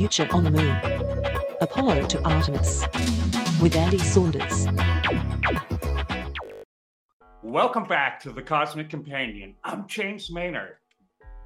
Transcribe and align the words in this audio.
Future 0.00 0.26
on 0.32 0.44
the 0.44 0.50
Moon. 0.50 0.80
Apollo 1.60 2.06
to 2.06 2.26
Artemis. 2.26 2.86
With 3.60 3.76
Andy 3.76 3.98
Saunders. 3.98 4.66
Welcome 7.42 7.84
back 7.84 8.18
to 8.20 8.32
the 8.32 8.40
Cosmic 8.40 8.88
Companion. 8.88 9.56
I'm 9.62 9.86
James 9.86 10.30
Maynard. 10.32 10.76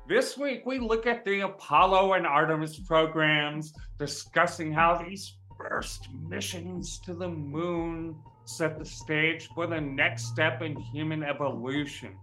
This 0.08 0.38
week 0.38 0.64
we 0.64 0.78
look 0.78 1.04
at 1.04 1.24
the 1.24 1.40
Apollo 1.40 2.12
and 2.12 2.28
Artemis 2.28 2.78
programs, 2.78 3.72
discussing 3.98 4.72
how 4.72 5.02
these 5.04 5.34
first 5.58 6.06
missions 6.28 7.00
to 7.00 7.12
the 7.12 7.28
moon 7.28 8.14
set 8.44 8.78
the 8.78 8.84
stage 8.84 9.48
for 9.52 9.66
the 9.66 9.80
next 9.80 10.26
step 10.26 10.62
in 10.62 10.76
human 10.76 11.24
evolution, 11.24 12.16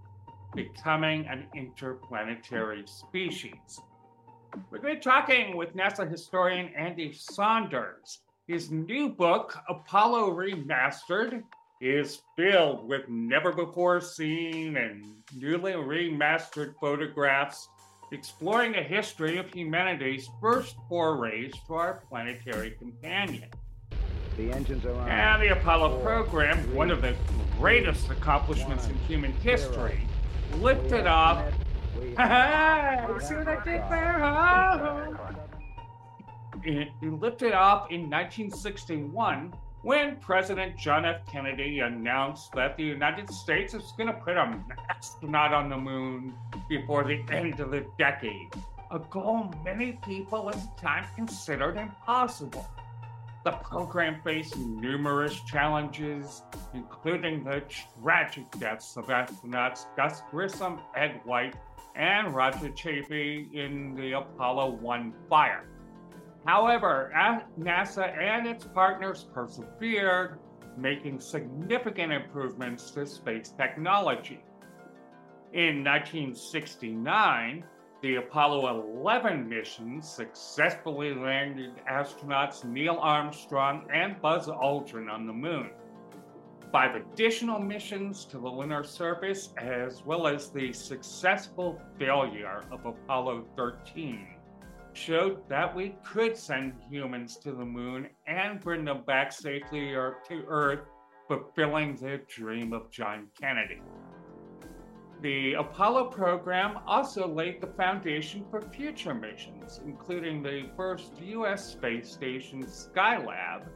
becoming 0.55 1.27
an 1.27 1.48
interplanetary 1.54 2.86
species. 2.86 3.82
We're 4.70 4.80
going 4.80 4.96
to 4.96 5.00
be 5.00 5.04
talking 5.04 5.55
with 5.55 5.76
NASA 5.76 6.10
historian 6.10 6.73
Andy 6.76 7.14
Saunders. 7.14 8.20
His 8.48 8.70
new 8.70 9.09
book, 9.09 9.58
Apollo 9.70 10.32
Remastered, 10.32 11.44
is 11.80 12.22
filled 12.36 12.88
with 12.88 13.08
never 13.08 13.52
before 13.54 14.02
seen 14.02 14.78
and 14.78 15.06
newly 15.36 15.72
remastered 15.73 16.73
photographs 16.80 17.70
exploring 18.12 18.73
the 18.73 18.84
history 18.84 19.38
of 19.38 19.50
humanity's 19.54 20.30
first 20.42 20.76
forays 20.90 21.54
to 21.68 21.73
our 21.76 22.04
planetary 22.09 22.72
companion. 22.72 23.50
The 24.36 24.52
engines 24.52 24.86
are 24.86 24.94
on. 24.94 25.09
And 25.09 25.42
the 25.42 25.50
Apollo 25.50 26.02
program, 26.02 26.58
one 26.76 26.92
of 26.92 27.02
the 27.02 27.16
greatest 27.58 28.09
accomplishments 28.09 28.88
in 28.88 28.95
human 29.08 29.31
history, 29.34 30.02
lifted 30.58 31.08
off. 31.08 31.45
See 31.98 33.36
what 33.36 33.48
I 33.48 33.62
did 33.63 33.81
there? 33.90 35.18
It 36.64 36.90
it 37.02 37.14
lifted 37.20 37.53
off 37.53 37.89
in 37.92 38.09
1961 38.09 39.53
when 39.81 40.17
President 40.17 40.78
John 40.78 41.06
F. 41.06 41.25
Kennedy 41.31 41.80
announced 41.80 42.52
that 42.53 42.78
the 42.78 42.84
United 42.84 43.30
States 43.31 43.73
is 43.73 43.94
going 43.97 44.08
to 44.08 44.14
put 44.14 44.38
an 44.38 44.64
astronaut 44.89 45.53
on 45.53 45.69
the 45.69 45.78
moon 45.78 46.36
before 46.69 47.03
the 47.03 47.23
end 47.31 47.59
of 47.59 47.72
the 47.72 47.86
decade, 47.97 48.53
a 48.92 49.00
goal 49.00 49.52
many 49.64 49.94
people 50.06 50.50
at 50.50 50.56
the 50.56 50.69
time 50.80 51.06
considered 51.16 51.78
impossible. 51.78 52.67
The 53.44 53.52
program 53.53 54.22
faced 54.23 54.56
numerous 54.56 55.39
challenges, 55.42 56.44
including 56.75 57.44
the 57.44 57.64
tragic 58.03 58.52
deaths 58.59 58.97
of 58.97 59.08
astronauts 59.08 59.88
Gus 59.95 60.22
Grissom, 60.30 60.80
Ed 60.95 61.22
White, 61.23 61.56
and 61.95 62.34
Roger 62.34 62.70
Chaffee 62.70 63.50
in 63.53 63.95
the 63.95 64.14
Apollo 64.14 64.78
1 64.81 65.14
fire. 65.30 65.67
However, 66.45 67.11
NASA 67.59 68.17
and 68.17 68.47
its 68.47 68.66
partners 68.66 69.28
persevered, 69.34 70.39
making 70.78 71.19
significant 71.19 72.12
improvements 72.12 72.92
to 72.92 73.06
space 73.06 73.53
technology. 73.58 74.44
In 75.53 75.84
1969, 75.84 77.64
the 78.02 78.16
Apollo 78.16 78.84
11 78.97 79.47
mission 79.47 80.02
successfully 80.02 81.14
landed 81.14 81.73
astronauts 81.92 82.64
Neil 82.64 82.97
Armstrong 83.00 83.86
and 83.94 84.19
Buzz 84.22 84.47
Aldrin 84.47 85.12
on 85.12 85.28
the 85.28 85.34
moon. 85.34 85.69
Five 86.72 86.95
additional 86.95 87.59
missions 87.59 88.23
to 88.25 88.38
the 88.38 88.47
lunar 88.47 88.86
surface, 88.86 89.50
as 89.58 90.05
well 90.05 90.25
as 90.25 90.52
the 90.52 90.72
successful 90.72 91.81
failure 92.00 92.63
of 92.72 92.86
Apollo 92.86 93.45
13, 93.58 94.25
showed 94.94 95.50
that 95.50 95.75
we 95.75 95.95
could 96.05 96.38
send 96.38 96.73
humans 96.89 97.36
to 97.39 97.52
the 97.52 97.66
moon 97.66 98.08
and 98.25 98.61
bring 98.61 98.86
them 98.86 99.03
back 99.05 99.33
safely 99.33 99.89
to 99.89 100.45
Earth, 100.47 100.88
fulfilling 101.28 101.97
the 101.97 102.22
dream 102.29 102.72
of 102.72 102.90
John 102.90 103.28
Kennedy. 103.38 103.81
The 105.22 105.53
Apollo 105.53 106.06
program 106.06 106.79
also 106.88 107.28
laid 107.28 107.59
the 107.59 107.67
foundation 107.67 108.46
for 108.50 108.62
future 108.62 109.13
missions, 109.13 109.81
including 109.85 110.41
the 110.41 110.69
first 110.78 111.19
U.S. 111.22 111.73
space 111.73 112.13
station 112.13 112.63
Skylab 112.63 113.67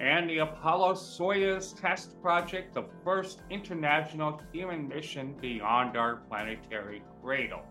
and 0.00 0.30
the 0.30 0.38
Apollo 0.38 0.94
Soyuz 0.94 1.78
test 1.80 2.20
project, 2.22 2.74
the 2.74 2.84
first 3.04 3.42
international 3.50 4.40
human 4.52 4.88
mission 4.88 5.34
beyond 5.40 5.96
our 5.96 6.16
planetary 6.28 7.02
cradle. 7.20 7.62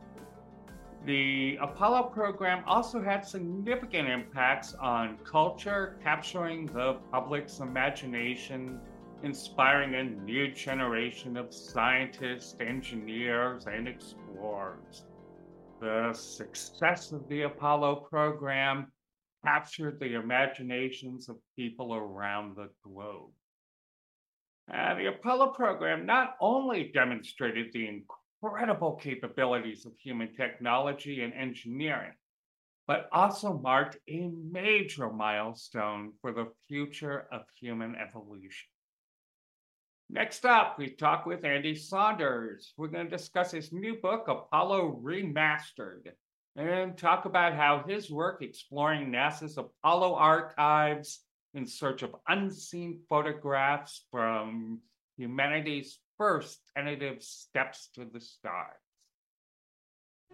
The 1.06 1.58
Apollo 1.62 2.10
program 2.10 2.64
also 2.68 3.02
had 3.02 3.26
significant 3.26 4.10
impacts 4.10 4.74
on 4.74 5.18
culture, 5.24 5.98
capturing 6.04 6.66
the 6.66 6.96
public's 7.12 7.60
imagination, 7.60 8.82
inspiring 9.24 9.96
a 9.96 10.04
new 10.04 10.52
generation 10.52 11.38
of 11.38 11.54
scientists, 11.54 12.56
engineers, 12.60 13.68
and 13.68 13.88
explorers. 13.88 15.06
The 15.80 16.12
success 16.14 17.12
of 17.14 17.28
the 17.30 17.44
Apollo 17.44 18.08
program 18.10 18.92
captured 19.46 20.00
the 20.00 20.16
imaginations 20.16 21.30
of 21.30 21.38
people 21.56 21.96
around 21.96 22.56
the 22.56 22.70
globe. 22.84 23.32
Uh, 24.74 24.96
the 24.96 25.08
Apollo 25.08 25.54
program 25.54 26.06
not 26.06 26.36
only 26.42 26.92
demonstrated 26.94 27.72
the 27.72 27.88
incredible 27.88 28.96
capabilities 28.96 29.86
of 29.86 29.94
human 29.98 30.34
technology 30.36 31.22
and 31.22 31.34
engineering, 31.34 32.14
but 32.86 33.10
also 33.12 33.58
marked 33.58 33.98
a 34.10 34.30
major 34.52 35.10
milestone 35.10 36.14
for 36.22 36.32
the 36.32 36.48
future 36.68 37.28
of 37.32 37.42
human 37.60 37.96
evolution. 37.96 38.70
Next 40.10 40.46
up, 40.46 40.80
we 40.80 40.92
talk 40.92 41.26
with 41.26 41.44
Andy 41.44 41.76
Saunders. 41.76 42.74
We're 42.78 42.88
going 42.88 43.10
to 43.10 43.18
discuss 43.18 43.52
his 43.52 43.74
new 43.74 43.96
book, 43.96 44.28
Apollo 44.30 45.02
Remastered, 45.04 46.08
and 46.58 46.98
talk 46.98 47.26
about 47.26 47.54
how 47.54 47.84
his 47.88 48.10
work 48.10 48.42
exploring 48.42 49.12
NASA's 49.12 49.58
Apollo 49.58 50.16
archives 50.16 51.20
in 51.54 51.68
search 51.68 52.02
of 52.02 52.16
unseen 52.28 53.00
photographs 53.08 54.06
from 54.12 54.80
humanity's 55.18 56.00
first 56.18 56.60
tentative 56.76 57.22
steps 57.22 57.90
to 57.94 58.06
the 58.12 58.20
stars. 58.20 58.74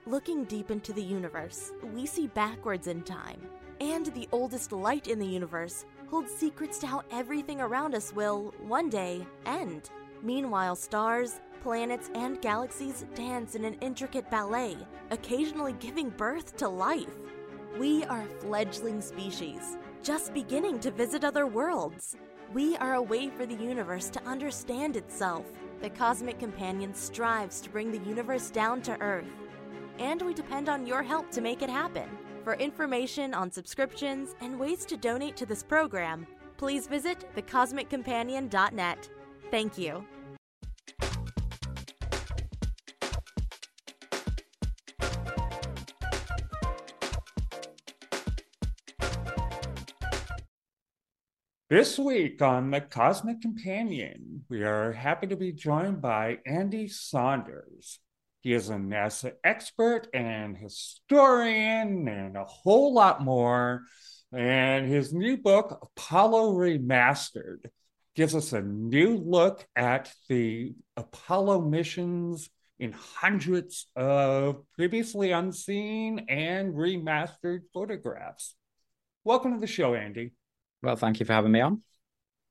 Looking 0.05 0.45
deep 0.45 0.71
into 0.71 0.91
the 0.93 1.03
universe, 1.03 1.71
we 1.93 2.05
see 2.05 2.27
backwards 2.27 2.87
in 2.87 3.03
time. 3.03 3.41
And 3.81 4.07
the 4.07 4.27
oldest 4.31 4.71
light 4.71 5.07
in 5.07 5.19
the 5.19 5.27
universe 5.27 5.85
holds 6.09 6.31
secrets 6.31 6.77
to 6.79 6.87
how 6.87 7.03
everything 7.11 7.59
around 7.59 7.95
us 7.95 8.13
will, 8.13 8.53
one 8.59 8.89
day, 8.89 9.25
end. 9.45 9.89
Meanwhile, 10.21 10.75
stars, 10.75 11.41
planets, 11.63 12.11
and 12.13 12.41
galaxies 12.41 13.05
dance 13.15 13.55
in 13.55 13.65
an 13.65 13.75
intricate 13.81 14.29
ballet, 14.29 14.77
occasionally 15.09 15.73
giving 15.79 16.09
birth 16.09 16.55
to 16.57 16.69
life. 16.69 17.15
We 17.79 18.03
are 18.03 18.25
fledgling 18.41 19.01
species, 19.01 19.77
just 20.03 20.33
beginning 20.33 20.79
to 20.81 20.91
visit 20.91 21.23
other 21.23 21.47
worlds. 21.47 22.15
We 22.53 22.77
are 22.77 22.93
a 22.93 23.01
way 23.01 23.29
for 23.29 23.47
the 23.47 23.55
universe 23.55 24.09
to 24.11 24.23
understand 24.27 24.97
itself. 24.97 25.45
The 25.81 25.89
Cosmic 25.89 26.37
Companion 26.37 26.93
strives 26.93 27.61
to 27.61 27.71
bring 27.71 27.91
the 27.91 28.07
universe 28.07 28.51
down 28.51 28.83
to 28.83 29.01
Earth 29.01 29.25
and 29.99 30.21
we 30.21 30.33
depend 30.33 30.69
on 30.69 30.85
your 30.85 31.03
help 31.03 31.29
to 31.31 31.41
make 31.41 31.61
it 31.61 31.69
happen. 31.69 32.09
For 32.43 32.55
information 32.55 33.33
on 33.33 33.51
subscriptions 33.51 34.35
and 34.41 34.59
ways 34.59 34.85
to 34.85 34.97
donate 34.97 35.37
to 35.37 35.45
this 35.45 35.63
program, 35.63 36.27
please 36.57 36.87
visit 36.87 37.25
thecosmiccompanion.net. 37.35 39.09
Thank 39.51 39.77
you. 39.77 40.05
This 51.73 51.97
week 51.97 52.39
on 52.43 52.69
The 52.69 52.81
Cosmic 52.81 53.41
Companion, 53.41 54.45
we 54.47 54.61
are 54.61 54.91
happy 54.91 55.25
to 55.25 55.35
be 55.35 55.51
joined 55.51 56.03
by 56.03 56.37
Andy 56.45 56.87
Saunders. 56.87 57.97
He 58.41 58.53
is 58.53 58.69
a 58.69 58.75
NASA 58.75 59.31
expert 59.43 60.07
and 60.13 60.55
historian 60.55 62.07
and 62.07 62.37
a 62.37 62.43
whole 62.43 62.93
lot 62.93 63.23
more. 63.23 63.85
And 64.31 64.87
his 64.87 65.13
new 65.13 65.35
book, 65.35 65.89
Apollo 65.97 66.53
Remastered, 66.53 67.65
gives 68.13 68.35
us 68.35 68.53
a 68.53 68.61
new 68.61 69.17
look 69.17 69.65
at 69.75 70.13
the 70.29 70.75
Apollo 70.95 71.61
missions 71.61 72.51
in 72.77 72.91
hundreds 72.91 73.87
of 73.95 74.61
previously 74.75 75.31
unseen 75.31 76.27
and 76.29 76.75
remastered 76.75 77.61
photographs. 77.73 78.53
Welcome 79.23 79.55
to 79.55 79.59
the 79.59 79.65
show, 79.65 79.95
Andy. 79.95 80.33
Well, 80.83 80.97
thank 80.97 81.19
you 81.19 81.25
for 81.25 81.33
having 81.33 81.51
me 81.51 81.61
on. 81.61 81.81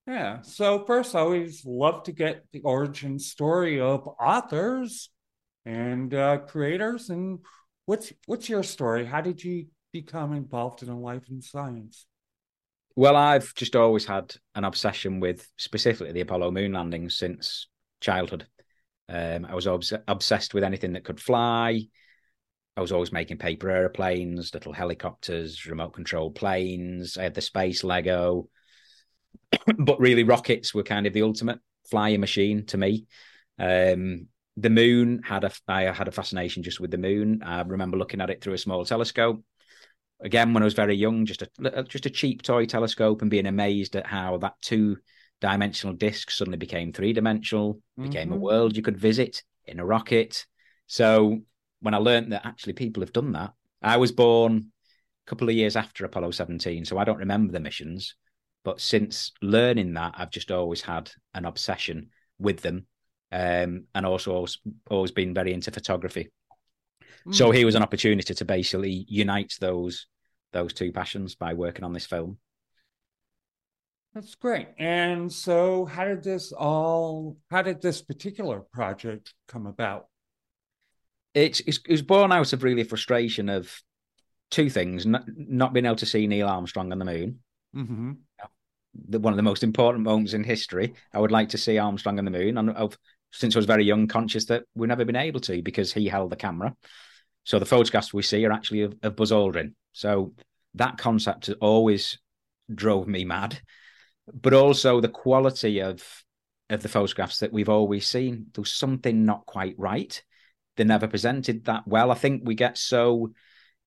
Yeah. 0.07 0.41
So 0.43 0.85
first, 0.85 1.15
I 1.15 1.21
always 1.21 1.65
love 1.65 2.03
to 2.05 2.13
get 2.13 2.45
the 2.53 2.63
origin 2.63 3.19
story 3.19 3.81
of 3.81 4.09
authors 4.21 5.11
and 5.65 6.13
uh, 6.13 6.39
creators. 6.39 7.11
And 7.11 7.41
what's 7.87 8.13
what's 8.27 8.49
your 8.49 8.63
story? 8.63 9.05
How 9.05 9.21
did 9.21 9.45
you 9.45 9.67
become 9.93 10.33
involved 10.33 10.83
in 10.83 10.89
a 10.89 10.99
life 10.99 11.29
in 11.31 11.41
science? 11.43 12.07
Well, 12.97 13.17
I've 13.17 13.55
just 13.55 13.77
always 13.77 14.07
had 14.07 14.35
an 14.55 14.65
obsession 14.65 15.21
with 15.21 15.49
specifically 15.57 16.13
the 16.13 16.21
Apollo 16.23 16.51
moon 16.51 16.73
landings 16.73 17.17
since 17.17 17.69
childhood. 18.01 18.47
Um, 19.09 19.45
I 19.45 19.55
was 19.55 19.67
obs- 19.67 19.93
obsessed 20.09 20.55
with 20.55 20.65
anything 20.65 20.95
that 20.95 21.05
could 21.05 21.21
fly. 21.21 21.83
I 22.77 22.81
was 22.81 22.93
always 22.93 23.13
making 23.13 23.39
paper 23.39 23.71
airplanes, 23.71 24.55
little 24.55 24.73
helicopters, 24.73 25.67
remote 25.67 25.93
control 25.93 26.31
planes. 26.31 27.19
I 27.19 27.25
had 27.25 27.35
the 27.35 27.41
space 27.41 27.85
Lego. 27.85 28.49
but 29.79 30.01
really, 30.01 30.25
rockets 30.25 30.75
were 30.75 30.83
kind 30.83 31.07
of 31.07 31.13
the 31.13 31.23
ultimate 31.23 31.59
flying 31.91 32.21
machine 32.21 32.65
to 32.67 32.79
me. 32.79 33.07
Um, 33.59 34.29
the 34.57 34.71
moon 34.71 35.23
had 35.25 35.45
a 35.45 35.53
I 35.69 35.83
had 35.93 36.09
a 36.09 36.13
fascination 36.13 36.63
just 36.63 36.81
with 36.81 36.91
the 36.91 36.99
moon. 36.99 37.43
I 37.45 37.61
remember 37.63 37.97
looking 37.97 38.21
at 38.21 38.31
it 38.31 38.43
through 38.43 38.55
a 38.55 38.59
small 38.59 38.85
telescope. 38.85 39.45
Again, 40.21 40.55
when 40.55 40.63
I 40.63 40.67
was 40.67 40.75
very 40.75 40.95
young, 40.95 41.27
just 41.27 41.43
a 41.43 41.83
just 41.85 42.07
a 42.07 42.11
cheap 42.11 42.43
toy 42.43 42.65
telescope, 42.67 43.23
and 43.23 43.31
being 43.31 43.47
amazed 43.47 43.97
at 43.97 44.07
how 44.07 44.39
that 44.39 44.55
two 44.63 44.99
dimensional 45.41 45.95
disc 45.95 46.31
suddenly 46.31 46.59
became 46.59 46.93
three 46.93 47.13
dimensional, 47.13 47.75
mm-hmm. 47.75 48.05
became 48.05 48.31
a 48.31 48.35
mm-hmm. 48.35 48.45
world 48.45 48.77
you 48.77 48.83
could 48.83 48.97
visit 48.97 49.43
in 49.67 49.81
a 49.81 49.85
rocket. 49.85 50.47
So 50.87 51.43
when 51.83 51.95
I 51.95 51.99
learned 51.99 52.33
that 52.33 52.47
actually 52.47 52.73
people 52.73 53.03
have 53.03 53.13
done 53.13 53.33
that, 53.33 53.53
I 53.83 53.97
was 53.99 54.13
born 54.13 54.73
a 55.27 55.31
couple 55.31 55.49
of 55.49 55.55
years 55.55 55.77
after 55.77 56.05
Apollo 56.05 56.31
17, 56.31 56.85
so 56.85 56.99
I 56.99 57.05
don't 57.05 57.19
remember 57.19 57.53
the 57.53 57.61
missions. 57.61 58.15
But 58.65 58.81
since 58.81 59.33
learning 59.43 59.95
that, 59.95 60.15
I've 60.17 60.31
just 60.31 60.51
always 60.51 60.81
had 60.81 61.11
an 61.35 61.45
obsession 61.45 62.11
with 62.39 62.61
them, 62.61 62.87
um, 63.33 63.85
and 63.95 64.07
also 64.07 64.33
always, 64.35 64.59
always 64.89 65.11
been 65.11 65.35
very 65.35 65.53
into 65.53 65.73
photography. 65.73 66.31
Mm. 67.27 67.35
So 67.35 67.51
here 67.51 67.67
was 67.67 67.75
an 67.75 67.83
opportunity 67.83 68.35
to 68.35 68.45
basically 68.45 69.05
unite 69.09 69.55
those 69.61 70.07
those 70.53 70.73
two 70.75 70.93
passions 70.93 71.35
by 71.35 71.55
working 71.55 71.85
on 71.85 71.95
this 71.95 72.07
film. 72.07 72.39
That's 74.15 74.35
great. 74.35 74.69
And 74.79 75.33
so, 75.33 75.87
how 75.87 76.05
did 76.05 76.23
this 76.23 76.53
all? 76.53 77.39
How 77.51 77.63
did 77.63 77.81
this 77.81 78.03
particular 78.03 78.61
project 78.61 79.33
come 79.49 79.67
about? 79.67 80.07
It's, 81.35 81.61
it's 81.61 81.79
it 81.87 81.91
was 81.91 82.03
born 82.03 82.33
out 82.33 82.53
of 82.53 82.63
really 82.63 82.85
frustration 82.85 83.49
of 83.49 83.75
two 84.51 84.69
things: 84.71 85.07
not, 85.07 85.25
not 85.27 85.73
being 85.73 85.87
able 85.87 85.97
to 85.97 86.07
see 86.07 86.27
Neil 86.27 86.49
Armstrong 86.49 86.93
on 86.93 86.99
the 86.99 87.05
moon. 87.05 87.41
Mm-hmm. 87.75 88.13
The, 89.09 89.19
one 89.19 89.33
of 89.33 89.39
the 89.39 89.43
most 89.43 89.63
important 89.63 90.05
moments 90.05 90.35
in 90.35 90.45
history. 90.45 90.95
I 91.15 91.19
would 91.19 91.33
like 91.33 91.51
to 91.51 91.59
see 91.59 91.79
Armstrong 91.79 92.19
on 92.19 92.27
the 92.27 92.31
moon, 92.31 92.59
and 92.59 92.71
I've, 92.71 92.99
since 93.31 93.57
I 93.57 93.59
was 93.59 93.67
very 93.67 93.85
young, 93.85 94.07
conscious 94.07 94.45
that 94.47 94.65
we've 94.75 94.89
never 94.89 95.07
been 95.07 95.17
able 95.17 95.41
to 95.41 95.63
because 95.63 95.93
he 95.93 96.09
held 96.09 96.31
the 96.31 96.37
camera. 96.37 96.77
So 97.45 97.59
the 97.59 97.67
photographs 97.67 98.13
we 98.13 98.23
see 98.23 98.45
are 98.45 98.53
actually 98.53 98.83
of, 98.83 98.95
of 99.03 99.17
Buzz 99.17 99.33
Aldrin. 99.33 99.73
So 99.93 100.35
that 100.75 100.99
concept 100.99 101.47
has 101.47 101.57
always 101.61 102.19
drove 102.75 103.09
me 103.09 103.25
mad 103.25 103.59
but 104.33 104.55
also 104.55 105.01
the 105.01 105.09
quality 105.09 105.81
of 105.81 106.25
of 106.71 106.83
the 106.83 106.89
photographs 106.89 107.41
that 107.41 107.53
we've 107.53 107.69
always 107.69 108.07
seen. 108.07 108.47
There 108.55 108.63
was 108.63 108.73
something 108.73 109.27
not 109.27 109.45
quite 109.45 109.75
right. 109.77 110.23
They 110.77 110.85
never 110.85 111.07
presented 111.07 111.65
that 111.65 111.87
well. 111.87 112.11
I 112.11 112.15
think 112.15 112.43
we 112.45 112.55
get 112.55 112.79
so 112.79 113.33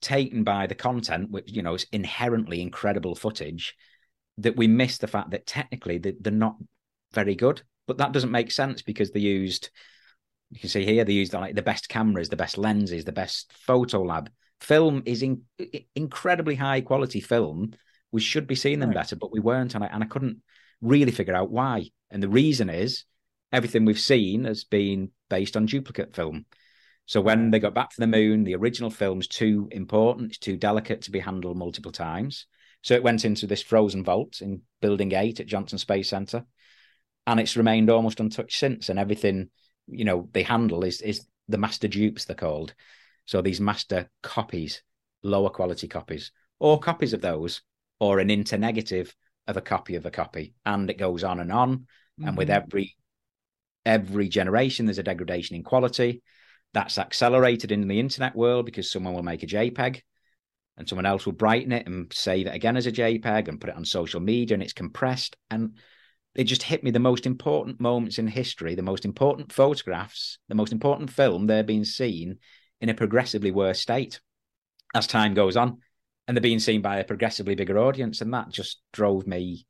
taken 0.02 0.44
by 0.44 0.68
the 0.68 0.76
content, 0.76 1.32
which 1.32 1.52
you 1.52 1.62
know 1.62 1.74
is 1.74 1.88
inherently 1.92 2.62
incredible 2.62 3.16
footage, 3.16 3.76
that 4.38 4.56
we 4.56 4.68
miss 4.68 4.98
the 4.98 5.08
fact 5.08 5.32
that 5.32 5.48
technically 5.48 5.98
they're 5.98 6.32
not 6.32 6.58
very 7.14 7.36
good. 7.36 7.62
But 7.88 7.98
that 7.98 8.12
doesn't 8.12 8.32
make 8.32 8.52
sense 8.52 8.82
because 8.82 9.12
they 9.12 9.20
used, 9.20 9.70
you 10.52 10.60
can 10.60 10.70
see 10.70 10.86
here, 10.86 11.06
they 11.06 11.14
used 11.14 11.34
like 11.34 11.56
the 11.56 11.62
best 11.62 11.88
cameras, 11.88 12.30
the 12.30 12.36
best 12.36 12.58
lenses, 12.58 13.06
the 13.06 13.12
best 13.12 13.54
photo 13.54 14.02
lab. 14.02 14.30
Film 14.60 15.04
is 15.06 15.22
in, 15.22 15.44
incredibly 15.96 16.56
high 16.56 16.82
quality 16.82 17.20
film 17.20 17.74
we 18.16 18.22
should 18.22 18.48
be 18.48 18.56
seeing 18.56 18.80
them 18.80 18.92
right. 18.92 18.96
better, 18.96 19.18
but 19.18 19.34
we 19.34 19.42
weren't, 19.42 19.76
and 19.76 19.84
I 19.84 19.88
and 19.88 20.02
I 20.02 20.08
couldn't 20.08 20.42
really 20.80 21.12
figure 21.12 21.36
out 21.36 21.52
why. 21.52 21.90
And 22.10 22.24
the 22.24 22.30
reason 22.30 22.70
is 22.70 23.04
everything 23.52 23.84
we've 23.84 24.00
seen 24.00 24.46
has 24.46 24.64
been 24.64 25.12
based 25.30 25.58
on 25.58 25.66
duplicate 25.66 26.16
film. 26.16 26.46
So 27.06 27.22
when 27.22 27.52
they 27.52 27.60
got 27.60 27.76
back 27.76 27.92
to 27.92 28.00
the 28.00 28.08
moon, 28.08 28.44
the 28.44 28.56
original 28.56 28.90
film's 28.90 29.28
too 29.28 29.68
important, 29.72 30.32
it's 30.32 30.40
too 30.40 30.58
delicate 30.58 31.04
to 31.04 31.12
be 31.12 31.20
handled 31.20 31.58
multiple 31.58 31.92
times. 31.92 32.48
So 32.82 32.94
it 32.94 33.04
went 33.04 33.26
into 33.26 33.48
this 33.48 33.62
frozen 33.62 34.04
vault 34.04 34.42
in 34.42 34.62
Building 34.82 35.12
8 35.12 35.40
at 35.40 35.48
Johnson 35.48 35.78
Space 35.78 36.10
Center. 36.10 36.46
And 37.28 37.40
it's 37.40 37.58
remained 37.58 37.90
almost 37.90 38.20
untouched 38.20 38.58
since. 38.58 38.90
And 38.90 39.00
everything, 39.00 39.50
you 39.88 40.06
know, 40.06 40.30
they 40.34 40.44
handle 40.44 40.84
is 40.84 41.02
is 41.02 41.26
the 41.48 41.58
master 41.58 41.88
dupes, 41.88 42.26
they're 42.26 42.36
called. 42.36 42.74
So 43.26 43.42
these 43.42 43.62
master 43.62 44.10
copies, 44.22 44.84
lower 45.24 45.50
quality 45.50 45.88
copies, 45.88 46.32
or 46.60 46.80
copies 46.80 47.14
of 47.14 47.22
those 47.22 47.62
or 48.00 48.20
an 48.20 48.30
internegative 48.30 49.16
of 49.48 49.58
a 49.58 49.62
copy 49.62 49.96
of 49.96 50.06
a 50.06 50.12
copy 50.12 50.54
and 50.66 50.90
it 50.90 50.98
goes 50.98 51.24
on 51.24 51.40
and 51.40 51.52
on 51.52 51.78
mm-hmm. 51.78 52.28
and 52.28 52.38
with 52.38 52.50
mm-hmm. 52.50 52.64
every 52.64 52.96
every 53.86 54.28
generation 54.28 54.86
there's 54.86 54.98
a 54.98 55.04
degradation 55.04 55.56
in 55.56 55.64
quality 55.64 56.22
that's 56.76 57.00
accelerated 57.00 57.72
in 57.72 57.88
the 57.88 58.00
internet 58.00 58.36
world 58.36 58.66
because 58.66 58.92
someone 58.92 59.16
will 59.16 59.24
make 59.24 59.42
a 59.42 59.48
jpeg 59.48 60.02
and 60.78 60.88
someone 60.88 61.08
else 61.08 61.26
will 61.26 61.34
brighten 61.34 61.72
it 61.72 61.88
and 61.88 62.14
save 62.14 62.46
it 62.46 62.54
again 62.54 62.78
as 62.78 62.86
a 62.86 62.92
jpeg 62.92 63.48
and 63.48 63.60
put 63.60 63.72
it 63.72 63.76
on 63.76 63.84
social 63.84 64.20
media 64.20 64.54
and 64.54 64.62
it's 64.62 64.74
compressed 64.74 65.36
and 65.50 65.78
it 66.36 66.44
just 66.44 66.62
hit 66.62 66.84
me 66.84 66.92
the 66.92 67.00
most 67.00 67.26
important 67.26 67.80
moments 67.80 68.20
in 68.20 68.28
history 68.28 68.76
the 68.76 68.84
most 68.84 69.06
important 69.06 69.52
photographs 69.52 70.38
the 70.50 70.56
most 70.56 70.72
important 70.72 71.10
film 71.10 71.48
they're 71.48 71.64
being 71.64 71.86
seen 71.86 72.38
in 72.82 72.90
a 72.90 72.94
progressively 72.94 73.50
worse 73.50 73.80
state 73.80 74.20
as 74.94 75.08
time 75.08 75.34
goes 75.34 75.58
on 75.58 75.80
and 76.28 76.36
they're 76.36 76.42
being 76.42 76.60
seen 76.60 76.82
by 76.82 76.98
a 76.98 77.04
progressively 77.04 77.56
bigger 77.56 77.78
audience, 77.78 78.22
and 78.22 78.34
that 78.34 78.50
just 78.50 78.82
drove 78.92 79.28
me 79.28 79.66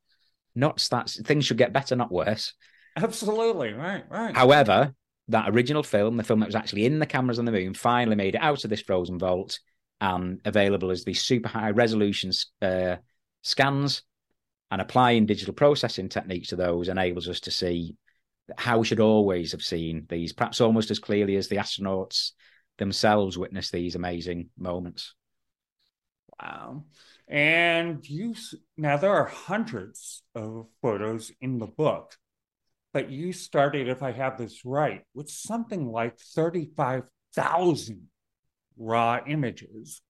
nuts. 0.54 0.88
That 0.88 1.10
things 1.10 1.44
should 1.44 1.58
get 1.58 1.72
better, 1.72 1.96
not 1.96 2.12
worse. 2.12 2.54
Absolutely, 2.96 3.74
right, 3.74 4.04
right. 4.08 4.34
However, 4.34 4.94
that 5.28 5.48
original 5.48 5.82
film, 5.82 6.16
the 6.16 6.22
film 6.22 6.40
that 6.40 6.46
was 6.46 6.54
actually 6.54 6.86
in 6.86 6.98
the 6.98 7.06
cameras 7.06 7.38
on 7.38 7.44
the 7.44 7.52
moon, 7.52 7.74
finally 7.74 8.16
made 8.16 8.34
it 8.34 8.42
out 8.42 8.64
of 8.64 8.70
this 8.70 8.82
frozen 8.82 9.18
vault 9.18 9.58
and 10.00 10.40
available 10.44 10.90
as 10.90 11.04
these 11.04 11.22
super 11.22 11.48
high 11.48 11.70
resolution 11.70 12.30
uh, 12.62 12.96
scans. 13.42 14.02
And 14.68 14.80
applying 14.80 15.26
digital 15.26 15.54
processing 15.54 16.08
techniques 16.08 16.48
to 16.48 16.56
those 16.56 16.88
enables 16.88 17.28
us 17.28 17.38
to 17.40 17.52
see 17.52 17.94
how 18.56 18.78
we 18.78 18.84
should 18.84 18.98
always 18.98 19.52
have 19.52 19.62
seen 19.62 20.06
these, 20.08 20.32
perhaps 20.32 20.60
almost 20.60 20.90
as 20.90 20.98
clearly 20.98 21.36
as 21.36 21.46
the 21.46 21.56
astronauts 21.56 22.32
themselves 22.78 23.38
witnessed 23.38 23.70
these 23.70 23.94
amazing 23.94 24.50
moments. 24.58 25.14
Wow. 26.40 26.84
And 27.28 28.08
you 28.08 28.34
now 28.76 28.96
there 28.96 29.14
are 29.14 29.26
hundreds 29.26 30.22
of 30.34 30.66
photos 30.82 31.32
in 31.40 31.58
the 31.58 31.66
book, 31.66 32.16
but 32.96 33.10
you 33.10 33.30
started, 33.30 33.88
if 33.88 34.02
I 34.02 34.10
have 34.12 34.38
this 34.38 34.64
right, 34.64 35.02
with 35.12 35.28
something 35.28 35.92
like 35.92 36.18
35,000 36.18 38.08
raw 38.78 39.20
images. 39.26 40.00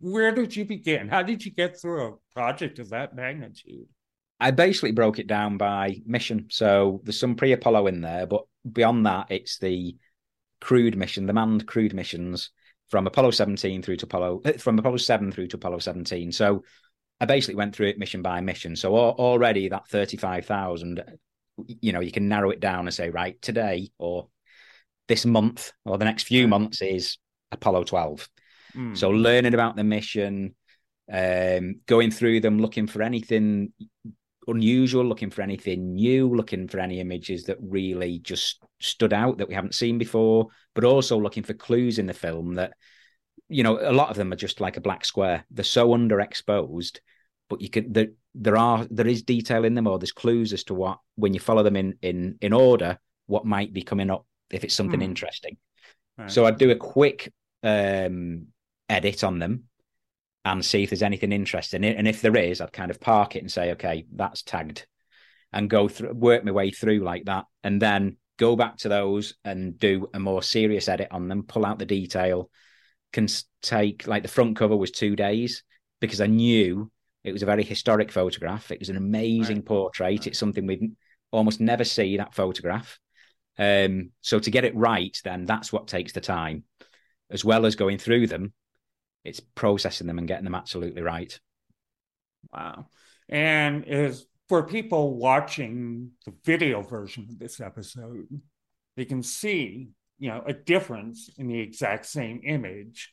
Where 0.00 0.32
did 0.32 0.56
you 0.56 0.64
begin? 0.64 1.06
How 1.06 1.22
did 1.22 1.44
you 1.44 1.52
get 1.52 1.80
through 1.80 2.04
a 2.04 2.34
project 2.34 2.80
of 2.80 2.90
that 2.90 3.14
magnitude? 3.14 3.86
I 4.40 4.50
basically 4.50 4.90
broke 4.90 5.20
it 5.20 5.28
down 5.28 5.56
by 5.56 6.02
mission. 6.04 6.48
So 6.50 7.00
there's 7.04 7.20
some 7.20 7.36
pre 7.36 7.52
Apollo 7.52 7.86
in 7.86 8.00
there, 8.00 8.26
but 8.26 8.42
beyond 8.72 9.06
that, 9.06 9.30
it's 9.30 9.58
the 9.58 9.94
crewed 10.60 10.96
mission, 10.96 11.26
the 11.26 11.32
manned 11.32 11.68
crewed 11.68 11.94
missions 11.94 12.50
from 12.88 13.06
Apollo 13.06 13.30
17 13.30 13.82
through 13.82 13.98
to 13.98 14.06
Apollo 14.06 14.42
uh, 14.44 14.52
from 14.54 14.80
Apollo 14.80 14.96
7 14.96 15.30
through 15.30 15.46
to 15.46 15.56
Apollo 15.56 15.78
17. 15.78 16.32
So 16.32 16.64
I 17.20 17.26
basically 17.26 17.54
went 17.54 17.76
through 17.76 17.86
it 17.86 18.00
mission 18.00 18.20
by 18.20 18.40
mission. 18.40 18.74
So 18.74 18.96
already 18.96 19.68
that 19.68 19.86
35,000 19.86 21.04
you 21.66 21.92
know, 21.92 22.00
you 22.00 22.12
can 22.12 22.28
narrow 22.28 22.50
it 22.50 22.60
down 22.60 22.86
and 22.86 22.94
say 22.94 23.10
right, 23.10 23.40
today 23.42 23.90
or 23.98 24.28
this 25.08 25.24
month 25.24 25.72
or 25.84 25.98
the 25.98 26.04
next 26.04 26.24
few 26.24 26.46
months 26.48 26.82
is 26.82 27.18
Apollo 27.50 27.84
12. 27.84 28.28
Mm. 28.74 28.96
So 28.96 29.10
learning 29.10 29.54
about 29.54 29.76
the 29.76 29.84
mission, 29.84 30.54
um, 31.10 31.80
going 31.86 32.10
through 32.10 32.40
them, 32.40 32.58
looking 32.58 32.86
for 32.86 33.02
anything 33.02 33.72
unusual, 34.46 35.04
looking 35.04 35.30
for 35.30 35.42
anything 35.42 35.94
new, 35.94 36.34
looking 36.34 36.68
for 36.68 36.78
any 36.78 37.00
images 37.00 37.44
that 37.44 37.58
really 37.60 38.18
just 38.18 38.62
stood 38.80 39.12
out 39.12 39.38
that 39.38 39.48
we 39.48 39.54
haven't 39.54 39.74
seen 39.74 39.98
before, 39.98 40.48
but 40.74 40.84
also 40.84 41.18
looking 41.18 41.42
for 41.42 41.54
clues 41.54 41.98
in 41.98 42.06
the 42.06 42.14
film 42.14 42.54
that, 42.54 42.72
you 43.48 43.62
know, 43.62 43.78
a 43.80 43.92
lot 43.92 44.10
of 44.10 44.16
them 44.16 44.32
are 44.32 44.36
just 44.36 44.60
like 44.60 44.76
a 44.76 44.82
black 44.82 45.04
square. 45.04 45.44
They're 45.50 45.64
so 45.64 45.88
underexposed, 45.88 46.98
but 47.48 47.60
you 47.60 47.70
can 47.70 47.92
there 47.92 48.08
there 48.34 48.56
are 48.56 48.86
there 48.90 49.06
is 49.06 49.22
detail 49.22 49.64
in 49.64 49.74
them 49.74 49.86
or 49.86 49.98
there's 49.98 50.12
clues 50.12 50.52
as 50.52 50.64
to 50.64 50.74
what 50.74 50.98
when 51.16 51.34
you 51.34 51.40
follow 51.40 51.62
them 51.62 51.76
in 51.76 51.98
in 52.02 52.38
in 52.40 52.52
order, 52.52 52.98
what 53.26 53.44
might 53.44 53.72
be 53.72 53.82
coming 53.82 54.10
up 54.10 54.26
if 54.50 54.64
it's 54.64 54.74
something 54.74 55.00
hmm. 55.00 55.04
interesting. 55.04 55.56
Right. 56.16 56.30
So 56.30 56.46
I'd 56.46 56.58
do 56.58 56.70
a 56.70 56.76
quick 56.76 57.32
um 57.62 58.46
edit 58.88 59.24
on 59.24 59.38
them 59.38 59.64
and 60.44 60.64
see 60.64 60.82
if 60.82 60.90
there's 60.90 61.02
anything 61.02 61.32
interesting. 61.32 61.84
And 61.84 62.08
if 62.08 62.22
there 62.22 62.36
is, 62.36 62.60
I'd 62.60 62.72
kind 62.72 62.90
of 62.90 63.00
park 63.00 63.36
it 63.36 63.40
and 63.40 63.52
say, 63.52 63.72
okay, 63.72 64.06
that's 64.14 64.42
tagged 64.42 64.86
and 65.52 65.68
go 65.68 65.88
through, 65.88 66.14
work 66.14 66.44
my 66.44 66.52
way 66.52 66.70
through 66.70 67.00
like 67.00 67.24
that. 67.24 67.44
And 67.64 67.82
then 67.82 68.16
go 68.38 68.56
back 68.56 68.78
to 68.78 68.88
those 68.88 69.34
and 69.44 69.78
do 69.78 70.08
a 70.14 70.18
more 70.18 70.42
serious 70.42 70.88
edit 70.88 71.08
on 71.10 71.28
them, 71.28 71.42
pull 71.42 71.66
out 71.66 71.78
the 71.78 71.84
detail 71.84 72.50
can 73.12 73.26
take 73.62 74.06
like 74.06 74.22
the 74.22 74.28
front 74.28 74.56
cover 74.56 74.76
was 74.76 74.90
two 74.90 75.16
days 75.16 75.62
because 76.00 76.20
I 76.20 76.26
knew 76.26 76.90
it 77.24 77.32
was 77.32 77.42
a 77.42 77.46
very 77.46 77.64
historic 77.64 78.12
photograph. 78.12 78.70
It 78.70 78.78
was 78.78 78.88
an 78.88 78.96
amazing 78.96 79.56
right. 79.56 79.64
portrait. 79.64 80.04
Right. 80.04 80.26
It's 80.26 80.38
something 80.38 80.66
we'd 80.66 80.96
almost 81.30 81.60
never 81.60 81.84
see 81.84 82.16
that 82.16 82.34
photograph. 82.34 82.98
Um, 83.58 84.10
so 84.20 84.38
to 84.38 84.50
get 84.50 84.64
it 84.64 84.76
right, 84.76 85.16
then 85.24 85.44
that's 85.44 85.72
what 85.72 85.88
takes 85.88 86.12
the 86.12 86.20
time, 86.20 86.64
as 87.30 87.44
well 87.44 87.66
as 87.66 87.76
going 87.76 87.98
through 87.98 88.28
them. 88.28 88.52
It's 89.24 89.40
processing 89.40 90.06
them 90.06 90.18
and 90.18 90.28
getting 90.28 90.44
them 90.44 90.54
absolutely 90.54 91.02
right. 91.02 91.38
Wow. 92.52 92.86
And 93.28 93.84
is 93.84 94.26
for 94.48 94.62
people 94.62 95.16
watching 95.16 96.12
the 96.24 96.32
video 96.44 96.82
version 96.82 97.26
of 97.28 97.38
this 97.38 97.60
episode, 97.60 98.28
they 98.96 99.04
can 99.04 99.22
see, 99.22 99.88
you 100.18 100.30
know, 100.30 100.42
a 100.46 100.52
difference 100.52 101.28
in 101.36 101.48
the 101.48 101.58
exact 101.58 102.06
same 102.06 102.40
image 102.44 103.12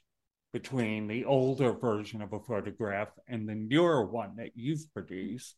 between 0.55 1.05
the 1.05 1.25
older 1.25 1.74
version 1.74 2.21
of 2.21 2.31
a 2.31 2.39
photograph 2.39 3.09
and 3.27 3.45
the 3.45 3.53
newer 3.53 4.05
one 4.05 4.38
that 4.38 4.51
you've 4.55 4.85
produced. 4.93 5.53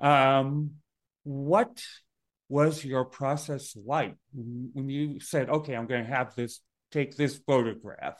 Um, 0.00 0.74
what 1.24 1.82
was 2.48 2.84
your 2.84 3.04
process 3.04 3.76
like 3.84 4.14
when 4.32 4.88
you 4.88 5.18
said, 5.18 5.50
okay, 5.50 5.74
I'm 5.74 5.88
going 5.88 6.04
to 6.04 6.08
have 6.08 6.36
this, 6.36 6.60
take 6.92 7.16
this 7.16 7.36
photograph? 7.44 8.14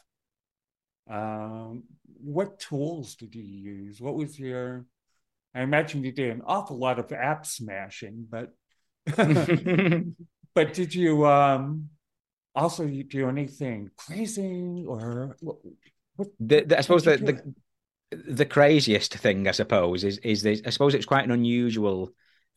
Um, 1.08 1.84
what 2.20 2.58
tools 2.58 3.14
did 3.14 3.36
you 3.36 3.44
use? 3.44 4.00
What 4.00 4.16
was 4.16 4.36
your, 4.36 4.86
I 5.54 5.62
imagine 5.62 6.02
you 6.02 6.10
did 6.10 6.32
an 6.32 6.42
awful 6.44 6.80
lot 6.80 6.98
of 6.98 7.12
app 7.12 7.46
smashing, 7.46 8.26
but, 8.28 8.48
but 10.52 10.74
did 10.74 10.96
you 10.96 11.26
um, 11.28 11.90
also 12.54 12.86
do 12.86 13.28
anything 13.28 13.90
crazy 13.96 14.84
or 14.86 15.36
what, 15.40 15.56
the, 16.38 16.62
the, 16.62 16.78
I 16.78 16.80
suppose 16.82 17.04
the, 17.04 17.16
the, 17.16 17.54
the 18.32 18.46
craziest 18.46 19.14
thing, 19.14 19.48
I 19.48 19.52
suppose, 19.52 20.04
is 20.04 20.18
is 20.18 20.42
this. 20.42 20.60
I 20.66 20.70
suppose 20.70 20.94
it's 20.94 21.06
quite 21.06 21.24
an 21.24 21.30
unusual 21.30 22.10